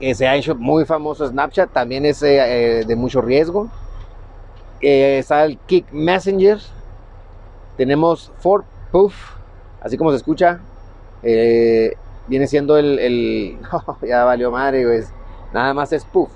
que 0.00 0.14
se 0.14 0.26
ha 0.26 0.34
hecho 0.34 0.54
muy 0.54 0.86
famoso 0.86 1.26
Snapchat, 1.26 1.70
también 1.70 2.06
es 2.06 2.22
eh, 2.22 2.80
eh, 2.80 2.84
de 2.86 2.96
mucho 2.96 3.20
riesgo. 3.20 3.68
está 4.80 5.44
el 5.44 5.58
Kick 5.58 5.92
Messenger. 5.92 6.58
Tenemos 7.76 8.32
Fort 8.38 8.64
Puff, 8.90 9.14
así 9.82 9.98
como 9.98 10.10
se 10.10 10.16
escucha. 10.16 10.60
viene 11.22 12.46
siendo 12.46 12.78
el, 12.78 13.58
ya 14.08 14.24
valió 14.24 14.50
madre, 14.50 14.84
pues. 14.84 15.12
Nada 15.52 15.74
más 15.74 15.92
es 15.92 16.04
Puff. 16.04 16.30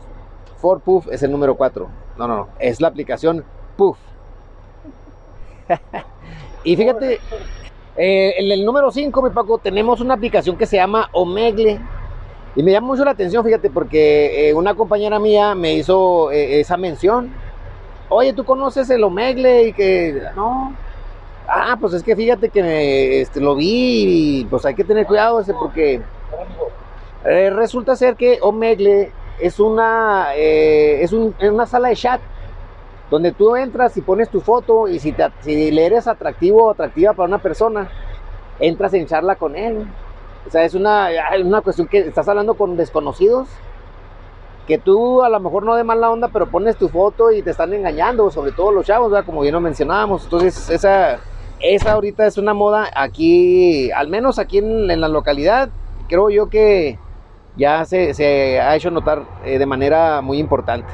For 0.59 0.81
Puff 0.81 1.09
es 1.11 1.23
el 1.23 1.31
número 1.31 1.55
4. 1.57 1.89
No, 2.19 2.29
no, 2.29 2.37
no. 2.37 2.49
Es 2.59 2.81
la 2.81 2.89
aplicación 2.89 3.45
Puff. 3.77 3.99
y 6.65 6.77
fíjate, 6.77 7.21
eh, 7.97 8.35
en 8.39 8.51
el 8.53 8.65
número 8.65 8.91
5, 8.91 9.23
mi 9.23 9.31
Paco, 9.31 9.59
tenemos 9.59 10.01
una 10.01 10.15
aplicación 10.15 10.57
que 10.57 10.67
se 10.67 10.77
llama 10.77 11.09
Omegle. 11.13 11.81
Y 12.55 12.63
me 12.63 12.73
llama 12.73 12.89
mucho 12.89 13.05
la 13.05 13.11
atención, 13.11 13.45
fíjate, 13.45 13.69
porque 13.71 14.49
eh, 14.49 14.55
una 14.55 14.75
compañera 14.75 15.19
mía 15.19 15.55
me 15.55 15.75
hizo 15.75 16.31
eh, 16.31 16.61
esa 16.61 16.77
mención. 16.77 17.31
Oye, 18.09 18.33
¿tú 18.33 18.45
conoces 18.45 18.89
el 18.91 19.05
Omegle? 19.05 19.69
Y 19.69 19.73
que, 19.73 20.23
no. 20.35 20.75
Ah, 21.49 21.77
pues 21.81 21.93
es 21.93 22.03
que 22.03 22.17
fíjate 22.17 22.49
que 22.49 23.21
este, 23.21 23.41
lo 23.41 23.55
vi 23.55 24.41
y 24.41 24.45
pues 24.47 24.65
hay 24.65 24.75
que 24.75 24.85
tener 24.85 25.07
cuidado 25.07 25.39
ese 25.41 25.55
porque 25.55 26.01
eh, 27.29 27.51
resulta 27.51 27.97
ser 27.97 28.15
que 28.15 28.39
Omegle 28.41 29.11
es 29.41 29.59
una, 29.59 30.29
eh, 30.37 31.03
es, 31.03 31.13
una 31.13 31.67
sala 31.67 31.89
de 31.89 31.97
chat 31.97 32.21
donde 33.11 33.33
tú 33.33 33.57
entras 33.57 33.97
y 33.97 34.01
pones 34.01 34.29
tu 34.29 34.41
foto 34.41 34.89
y 34.89 34.99
si, 35.01 35.15
le 35.45 35.87
eres 35.87 36.07
atractivo 36.07 36.67
o 36.67 36.71
atractiva 36.71 37.15
para 37.15 37.29
una 37.29 37.39
persona, 37.39 37.89
entras 38.61 38.95
en 38.95 39.07
charla 39.07 39.37
con 39.37 39.57
él. 39.57 39.87
O 40.47 40.51
sea, 40.51 40.65
es 40.65 40.75
una, 40.75 41.09
una 41.45 41.61
cuestión 41.63 41.89
que 41.89 41.99
estás 41.99 42.29
hablando 42.29 42.55
con 42.55 42.77
desconocidos, 42.77 43.49
que 44.69 44.79
tú 44.79 45.23
a 45.23 45.29
lo 45.29 45.41
mejor 45.41 45.65
no 45.65 45.75
de 45.75 45.85
mala 45.85 46.11
onda, 46.11 46.29
pero 46.29 46.49
pones 46.49 46.77
tu 46.77 46.89
foto 46.89 47.33
y 47.33 47.43
te 47.43 47.51
están 47.51 47.73
engañando, 47.73 48.31
sobre 48.31 48.53
todo 48.53 48.71
los 48.71 48.87
chavos, 48.87 49.13
como 49.25 49.41
bien 49.41 49.55
lo 49.55 49.61
mencionábamos. 49.61 50.25
Entonces, 50.25 50.71
esa, 50.71 51.19
esa 51.61 51.93
ahorita 51.93 52.27
es 52.27 52.39
una 52.39 52.55
moda 52.55 52.89
aquí, 52.95 53.91
al 53.91 54.09
menos 54.09 54.39
aquí 54.39 54.59
en 54.59 55.01
la 55.01 55.09
localidad, 55.09 55.71
creo 56.09 56.31
yo 56.31 56.49
que 56.49 56.99
ya 57.57 57.85
se, 57.85 58.61
ha 58.61 58.77
hecho 58.77 58.91
notar 58.91 59.27
eh, 59.45 59.59
de 59.59 59.67
manera 59.67 60.21
muy 60.21 60.39
importante. 60.39 60.93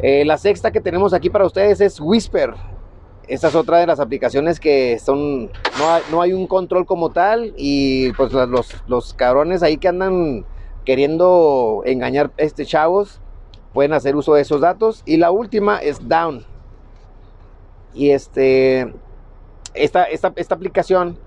Eh, 0.00 0.24
la 0.24 0.38
sexta 0.38 0.70
que 0.70 0.80
tenemos 0.80 1.12
aquí 1.12 1.30
para 1.30 1.46
ustedes 1.46 1.80
es 1.80 2.00
Whisper. 2.00 2.54
Esta 3.28 3.48
es 3.48 3.54
otra 3.54 3.78
de 3.78 3.86
las 3.86 4.00
aplicaciones 4.00 4.58
que 4.58 4.98
son, 4.98 5.50
no 6.10 6.20
hay, 6.20 6.32
un 6.32 6.46
control 6.48 6.84
como 6.84 7.10
tal 7.10 7.54
y 7.56 8.12
pues 8.14 8.32
los, 8.32 8.82
los 8.88 9.14
cabrones 9.14 9.62
ahí 9.62 9.76
que 9.76 9.86
andan 9.86 10.44
queriendo 10.84 11.82
engañar 11.84 12.32
este 12.38 12.66
chavos 12.66 13.20
pueden 13.72 13.92
hacer 13.92 14.16
uso 14.16 14.34
de 14.34 14.42
esos 14.42 14.60
datos. 14.60 15.02
Y 15.06 15.16
la 15.16 15.30
última 15.30 15.78
es 15.78 16.08
Down. 16.08 16.44
Y 17.94 18.10
este, 18.10 18.92
esta, 19.74 20.04
esta, 20.04 20.32
esta 20.36 20.54
aplicación 20.54 21.18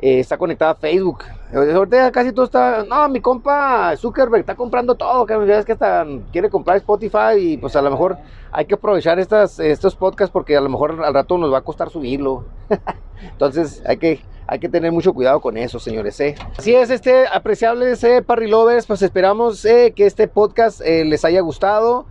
eh, 0.00 0.20
está 0.20 0.38
conectada 0.38 0.72
a 0.72 0.74
Facebook. 0.74 1.24
Ahorita 1.52 2.12
casi 2.12 2.32
todo 2.32 2.44
está. 2.44 2.84
No, 2.84 3.08
mi 3.08 3.20
compa 3.20 3.96
Zuckerberg 3.96 4.40
está 4.40 4.54
comprando 4.54 4.94
todo. 4.94 5.26
Que 5.26 5.58
es 5.58 5.64
que 5.64 5.72
hasta 5.72 6.06
quiere 6.32 6.50
comprar 6.50 6.76
Spotify 6.76 7.36
y 7.38 7.56
pues 7.56 7.74
a 7.76 7.82
lo 7.82 7.90
mejor 7.90 8.16
hay 8.52 8.66
que 8.66 8.74
aprovechar 8.74 9.18
estas, 9.18 9.58
estos 9.58 9.96
podcasts 9.96 10.32
porque 10.32 10.56
a 10.56 10.60
lo 10.60 10.68
mejor 10.68 11.02
al 11.04 11.14
rato 11.14 11.38
nos 11.38 11.52
va 11.52 11.58
a 11.58 11.62
costar 11.62 11.90
subirlo. 11.90 12.44
Entonces 13.22 13.82
hay 13.86 13.96
que 13.96 14.20
hay 14.50 14.60
que 14.60 14.70
tener 14.70 14.90
mucho 14.90 15.12
cuidado 15.12 15.40
con 15.40 15.58
eso, 15.58 15.78
señores. 15.78 16.18
¿eh? 16.20 16.34
Así 16.56 16.74
es, 16.74 16.88
este 16.88 17.26
apreciables 17.30 18.02
eh, 18.02 18.22
Parry 18.22 18.48
Lovers, 18.48 18.86
pues 18.86 19.02
esperamos 19.02 19.62
eh, 19.66 19.92
que 19.94 20.06
este 20.06 20.26
podcast 20.26 20.80
eh, 20.80 21.04
les 21.04 21.26
haya 21.26 21.42
gustado. 21.42 22.06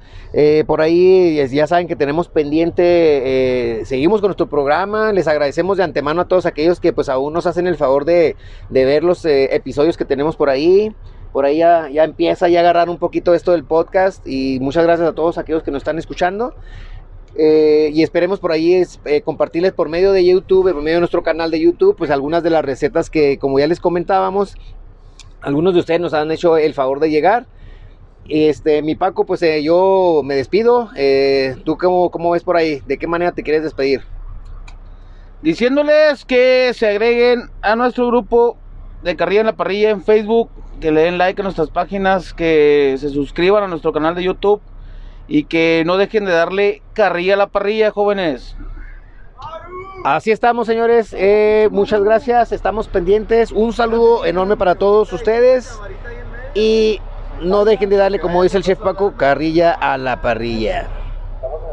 por 0.68 0.82
ahí 0.82 1.44
ya 1.50 1.66
saben 1.66 1.88
que 1.88 1.96
tenemos 1.96 2.28
pendiente, 2.28 3.82
seguimos 3.86 4.22
con 4.22 4.28
nuestro 4.28 4.48
programa. 4.48 5.12
Les 5.14 5.28
agradecemos 5.28 5.78
de 5.78 5.84
antemano 5.84 6.22
a 6.22 6.28
todos 6.28 6.46
aquellos 6.46 6.80
que 6.80 6.94
pues 6.94 7.10
aún 7.10 7.34
nos 7.34 7.48
hacen 7.48 7.66
el 7.66 7.76
favor 7.76 8.06
de, 8.06 8.36
de 8.70 8.86
ver 8.86 9.04
los 9.04 9.26
episodios 9.26 9.98
que 9.98 10.06
tenemos 10.06 10.36
por 10.36 10.52
ahí 10.52 10.94
por 11.32 11.46
ahí 11.46 11.58
ya, 11.58 11.90
ya, 11.90 12.04
empieza 12.04 12.48
ya 12.48 12.60
a 12.60 12.62
agarrar 12.62 12.90
un 12.90 12.98
poquito 12.98 13.34
esto 13.34 13.52
del 13.52 13.64
podcast 13.64 14.26
y 14.26 14.60
muchas 14.60 14.84
gracias 14.84 15.08
a 15.08 15.14
todos 15.14 15.38
aquellos 15.38 15.62
que 15.62 15.72
nos 15.72 15.82
están 15.82 16.00
escuchando. 16.00 16.56
Eh, 17.40 17.92
y 17.94 18.02
esperemos 18.02 18.40
por 18.40 18.52
ahí 18.52 18.84
eh, 19.06 19.22
compartirles 19.22 19.72
por 19.72 19.90
medio 19.90 20.12
de 20.12 20.26
YouTube, 20.26 20.74
por 20.74 20.82
medio 20.82 20.96
de 20.96 21.02
nuestro 21.02 21.22
canal 21.22 21.52
de 21.52 21.60
YouTube, 21.60 21.96
pues 21.96 22.10
algunas 22.10 22.42
de 22.42 22.50
las 22.50 22.66
recetas 22.66 23.12
que, 23.12 23.38
como 23.38 23.60
ya 23.60 23.68
les 23.68 23.80
comentábamos, 23.80 24.56
algunos 25.42 25.76
de 25.76 25.82
ustedes 25.82 26.02
nos 26.02 26.16
han 26.16 26.32
hecho 26.32 26.58
el 26.58 26.74
favor 26.74 27.00
de 27.00 27.12
llegar. 27.12 27.46
Este, 28.28 28.82
mi 28.82 28.96
Paco, 28.96 29.26
pues 29.26 29.44
eh, 29.44 29.62
yo 29.62 30.22
me 30.24 30.36
despido. 30.36 30.90
¿Tú 31.64 31.78
cómo, 31.78 32.10
cómo 32.10 32.32
ves 32.32 32.44
por 32.44 32.58
ahí? 32.58 32.82
¿De 32.88 32.98
qué 32.98 33.06
manera 33.06 33.32
te 33.32 33.44
quieres 33.44 33.62
despedir? 33.62 34.02
Diciéndoles 35.44 36.26
que 36.26 36.72
se 36.74 36.88
agreguen 36.88 37.52
a 37.62 37.76
nuestro 37.76 38.08
grupo 38.08 38.58
de 39.04 39.16
Carrilla 39.16 39.42
en 39.42 39.46
la 39.46 39.56
Parrilla 39.56 39.92
en 39.92 40.04
Facebook, 40.04 40.50
que 40.82 40.92
le 40.92 41.02
den 41.02 41.20
like 41.20 41.40
a 41.40 41.44
nuestras 41.44 41.70
páginas, 41.70 42.34
que 42.34 42.96
se 42.98 43.10
suscriban 43.10 43.64
a 43.64 43.68
nuestro 43.68 43.94
canal 43.94 44.16
de 44.16 44.24
YouTube 44.24 44.60
y 45.28 45.44
que 45.46 45.84
no 45.86 45.98
dejen 45.98 46.26
de 46.26 46.32
darle 46.32 46.82
carrilla 46.94 47.34
a 47.34 47.38
la 47.38 47.48
parrilla, 47.48 47.92
jóvenes. 47.92 48.56
Así 50.04 50.32
estamos, 50.32 50.68
señores. 50.68 51.14
Eh, 51.18 51.68
muchas 51.72 52.02
gracias. 52.04 52.52
Estamos 52.52 52.88
pendientes. 52.88 53.52
Un 53.52 53.74
saludo 53.74 54.26
enorme 54.26 54.56
para 54.56 54.76
todos 54.76 55.12
ustedes. 55.12 55.80
Y 56.54 57.02
no 57.42 57.66
dejen 57.66 57.90
de 57.90 57.98
darle, 57.98 58.20
como 58.20 58.44
dice 58.44 58.58
el 58.58 58.64
chef 58.64 58.80
Paco, 58.80 59.16
carrilla 59.18 59.74
a 59.74 59.98
la 59.98 60.22
parrilla. 60.22 60.88